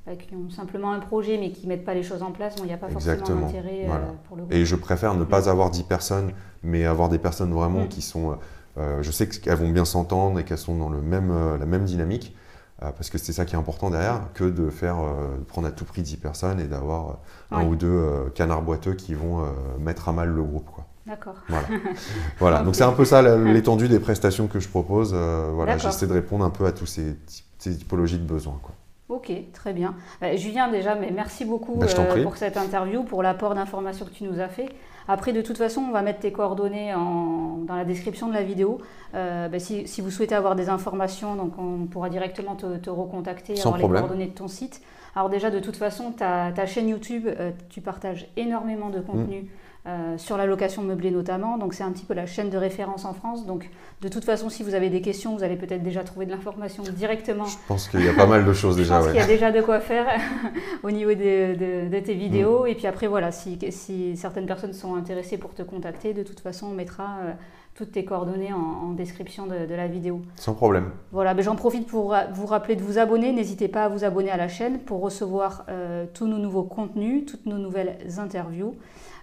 euh, 0.06 0.14
qui 0.14 0.34
ont 0.34 0.50
simplement 0.50 0.92
un 0.92 1.00
projet 1.00 1.38
mais 1.38 1.50
qui 1.50 1.64
ne 1.66 1.68
mettent 1.68 1.84
pas 1.84 1.94
les 1.94 2.02
choses 2.02 2.22
en 2.22 2.32
place, 2.32 2.54
il 2.58 2.64
n'y 2.64 2.72
a 2.72 2.76
pas 2.76 2.88
forcément 2.88 3.40
d'intérêt 3.40 3.86
euh, 3.88 4.12
pour 4.28 4.36
le 4.36 4.42
groupe. 4.42 4.54
Et 4.54 4.64
je 4.64 4.76
préfère 4.76 5.14
ne 5.14 5.24
pas 5.24 5.42
hmm. 5.42 5.48
avoir 5.48 5.70
10 5.70 5.82
personnes, 5.84 6.32
mais 6.62 6.84
avoir 6.84 7.08
des 7.08 7.18
personnes 7.18 7.52
vraiment 7.52 7.84
hmm. 7.84 7.88
qui 7.88 8.02
sont. 8.02 8.38
je 8.76 9.10
sais 9.10 9.28
qu'elles 9.28 9.58
vont 9.58 9.70
bien 9.70 9.84
s'entendre 9.84 10.38
et 10.38 10.44
qu'elles 10.44 10.58
sont 10.58 10.76
dans 10.76 10.90
le 10.90 11.02
même, 11.02 11.32
la 11.58 11.66
même 11.66 11.84
dynamique. 11.84 12.36
Euh, 12.82 12.90
parce 12.92 13.10
que 13.10 13.18
c'est 13.18 13.32
ça 13.32 13.44
qui 13.44 13.56
est 13.56 13.58
important 13.58 13.90
derrière, 13.90 14.20
que 14.34 14.44
de 14.44 14.70
faire 14.70 14.98
euh, 15.00 15.36
prendre 15.48 15.66
à 15.66 15.72
tout 15.72 15.84
prix 15.84 16.02
10 16.02 16.16
personnes 16.18 16.60
et 16.60 16.68
d'avoir 16.68 17.08
euh, 17.08 17.56
un 17.56 17.64
ou 17.64 17.74
deux 17.74 18.30
canards 18.36 18.62
boiteux 18.62 18.94
qui 18.94 19.14
vont 19.14 19.44
mettre 19.80 20.08
à 20.08 20.12
mal 20.12 20.28
le 20.28 20.42
groupe. 20.42 20.68
D'accord. 21.06 21.34
Voilà. 21.48 21.66
voilà. 22.38 22.62
Donc 22.62 22.76
c'est 22.76 22.84
un 22.84 22.92
peu 22.92 23.04
ça 23.04 23.22
l'étendue 23.36 23.88
des 23.88 23.98
prestations 23.98 24.46
que 24.46 24.60
je 24.60 24.68
propose. 24.68 25.14
voilà, 25.14 25.78
j'essaie 25.78 26.06
de 26.06 26.12
répondre 26.12 26.44
un 26.44 26.50
peu 26.50 26.66
à 26.66 26.72
tous 26.72 26.86
ces, 26.86 27.16
ces 27.58 27.76
typologies 27.76 28.18
de 28.18 28.26
besoins. 28.26 28.60
Quoi. 28.62 28.74
Ok, 29.08 29.32
très 29.54 29.72
bien. 29.72 29.94
Julien, 30.34 30.70
déjà, 30.70 30.94
mais 30.94 31.10
merci 31.10 31.46
beaucoup 31.46 31.76
bah, 31.76 31.86
pour 32.22 32.36
cette 32.36 32.58
interview, 32.58 33.02
pour 33.02 33.22
l'apport 33.22 33.54
d'informations 33.54 34.04
que 34.04 34.10
tu 34.10 34.24
nous 34.24 34.38
as 34.38 34.48
fait. 34.48 34.68
Après, 35.08 35.32
de 35.32 35.40
toute 35.40 35.56
façon, 35.56 35.80
on 35.80 35.90
va 35.90 36.02
mettre 36.02 36.20
tes 36.20 36.32
coordonnées 36.32 36.92
dans 36.92 37.74
la 37.74 37.84
description 37.86 38.28
de 38.28 38.34
la 38.34 38.42
vidéo. 38.42 38.78
Euh, 39.14 39.48
bah, 39.48 39.58
si, 39.58 40.00
vous 40.00 40.10
souhaitez 40.10 40.34
avoir 40.34 40.54
des 40.54 40.68
informations, 40.68 41.34
donc 41.34 41.58
on 41.58 41.86
pourra 41.86 42.10
directement 42.10 42.54
te, 42.54 42.90
recontacter, 42.90 43.56
Sans 43.56 43.72
avoir 43.72 43.90
les 43.90 43.98
coordonnées 44.00 44.26
de 44.26 44.34
ton 44.34 44.48
site. 44.48 44.82
Alors 45.16 45.30
déjà, 45.30 45.50
de 45.50 45.60
toute 45.60 45.76
façon, 45.76 46.12
ta, 46.12 46.52
ta 46.52 46.66
chaîne 46.66 46.88
YouTube, 46.88 47.26
euh, 47.26 47.50
tu 47.70 47.80
partages 47.80 48.28
énormément 48.36 48.90
de 48.90 49.00
contenu. 49.00 49.42
Mm. 49.42 49.48
Euh, 49.88 50.18
sur 50.18 50.36
la 50.36 50.44
location 50.44 50.82
meublée 50.82 51.10
notamment. 51.10 51.56
Donc 51.56 51.72
c'est 51.72 51.82
un 51.82 51.90
petit 51.92 52.04
peu 52.04 52.12
la 52.12 52.26
chaîne 52.26 52.50
de 52.50 52.58
référence 52.58 53.06
en 53.06 53.14
France. 53.14 53.46
Donc 53.46 53.70
de 54.02 54.08
toute 54.08 54.22
façon, 54.22 54.50
si 54.50 54.62
vous 54.62 54.74
avez 54.74 54.90
des 54.90 55.00
questions, 55.00 55.34
vous 55.34 55.42
allez 55.42 55.56
peut-être 55.56 55.82
déjà 55.82 56.04
trouver 56.04 56.26
de 56.26 56.30
l'information 56.30 56.82
directement. 56.82 57.46
Je 57.46 57.56
pense 57.66 57.88
qu'il 57.88 58.04
y 58.04 58.08
a 58.08 58.12
pas 58.12 58.26
mal 58.26 58.44
de 58.44 58.52
choses 58.52 58.76
déjà. 58.76 58.96
Je 58.96 59.04
pense 59.04 59.12
qu'il 59.12 59.20
y 59.20 59.24
a 59.24 59.26
déjà 59.26 59.50
de 59.50 59.62
quoi 59.62 59.80
faire 59.80 60.06
au 60.82 60.90
niveau 60.90 61.14
de, 61.14 62.00
tes 62.00 62.12
vidéos. 62.12 62.64
Mm. 62.64 62.66
Et 62.66 62.74
puis 62.74 62.86
après, 62.86 63.06
voilà, 63.06 63.32
si, 63.32 63.58
si, 63.70 64.14
certaines 64.14 64.44
personnes 64.44 64.74
sont 64.74 64.94
intéressées 64.94 65.38
pour 65.38 65.54
te 65.54 65.62
contacter, 65.62 66.12
de 66.12 66.22
toute 66.22 66.40
façon, 66.40 66.66
on 66.66 66.74
mettra 66.74 67.20
euh, 67.22 67.32
toutes 67.74 67.92
tes 67.92 68.04
coordonnées 68.04 68.52
en, 68.52 68.92
description 68.92 69.46
de, 69.46 69.74
la 69.74 69.86
vidéo. 69.86 70.20
Sans 70.36 70.52
problème. 70.52 70.90
Voilà, 71.12 71.32
ben 71.32 71.42
j'en 71.42 71.56
profite 71.56 71.86
pour 71.86 72.14
vous 72.34 72.46
rappeler 72.46 72.76
de 72.76 72.82
vous 72.82 72.98
abonner. 72.98 73.32
N'hésitez 73.32 73.68
pas 73.68 73.84
à 73.84 73.88
vous 73.88 74.04
abonner 74.04 74.30
à 74.30 74.36
la 74.36 74.48
chaîne 74.48 74.80
pour 74.80 75.00
recevoir 75.00 75.64
euh, 75.70 76.04
tous 76.12 76.26
nos 76.26 76.38
nouveaux 76.38 76.64
contenus, 76.64 77.24
toutes 77.24 77.46
nos 77.46 77.56
nouvelles 77.56 77.96
interviews. 78.18 78.74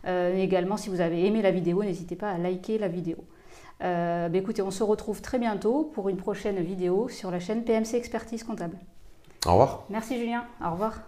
Euh, 0.06 0.36
également, 0.36 0.78
si 0.78 0.90
vous 0.90 1.02
avez 1.02 1.26
aimé 1.26 1.42
la 1.42 1.52
vidéo, 1.52 1.84
n'hésitez 1.84 2.16
pas 2.16 2.32
à 2.32 2.38
liker 2.38 2.78
la 2.78 2.88
vidéo. 2.88 3.18
Euh, 3.84 4.30
bah, 4.30 4.38
écoutez, 4.38 4.62
on 4.62 4.72
se 4.72 4.84
retrouve 4.84 5.22
très 5.22 5.40
bientôt 5.40 5.92
pour 5.94 6.10
une 6.10 6.18
prochaine 6.18 6.62
vidéo 6.62 7.10
sur 7.10 7.32
la 7.32 7.40
chaîne 7.40 7.64
PMC 7.64 7.96
Expertise 7.96 8.44
Comptable. 8.44 8.78
Au 9.46 9.52
revoir. 9.52 9.86
Merci 9.90 10.18
Julien, 10.18 10.46
au 10.64 10.72
revoir. 10.72 11.02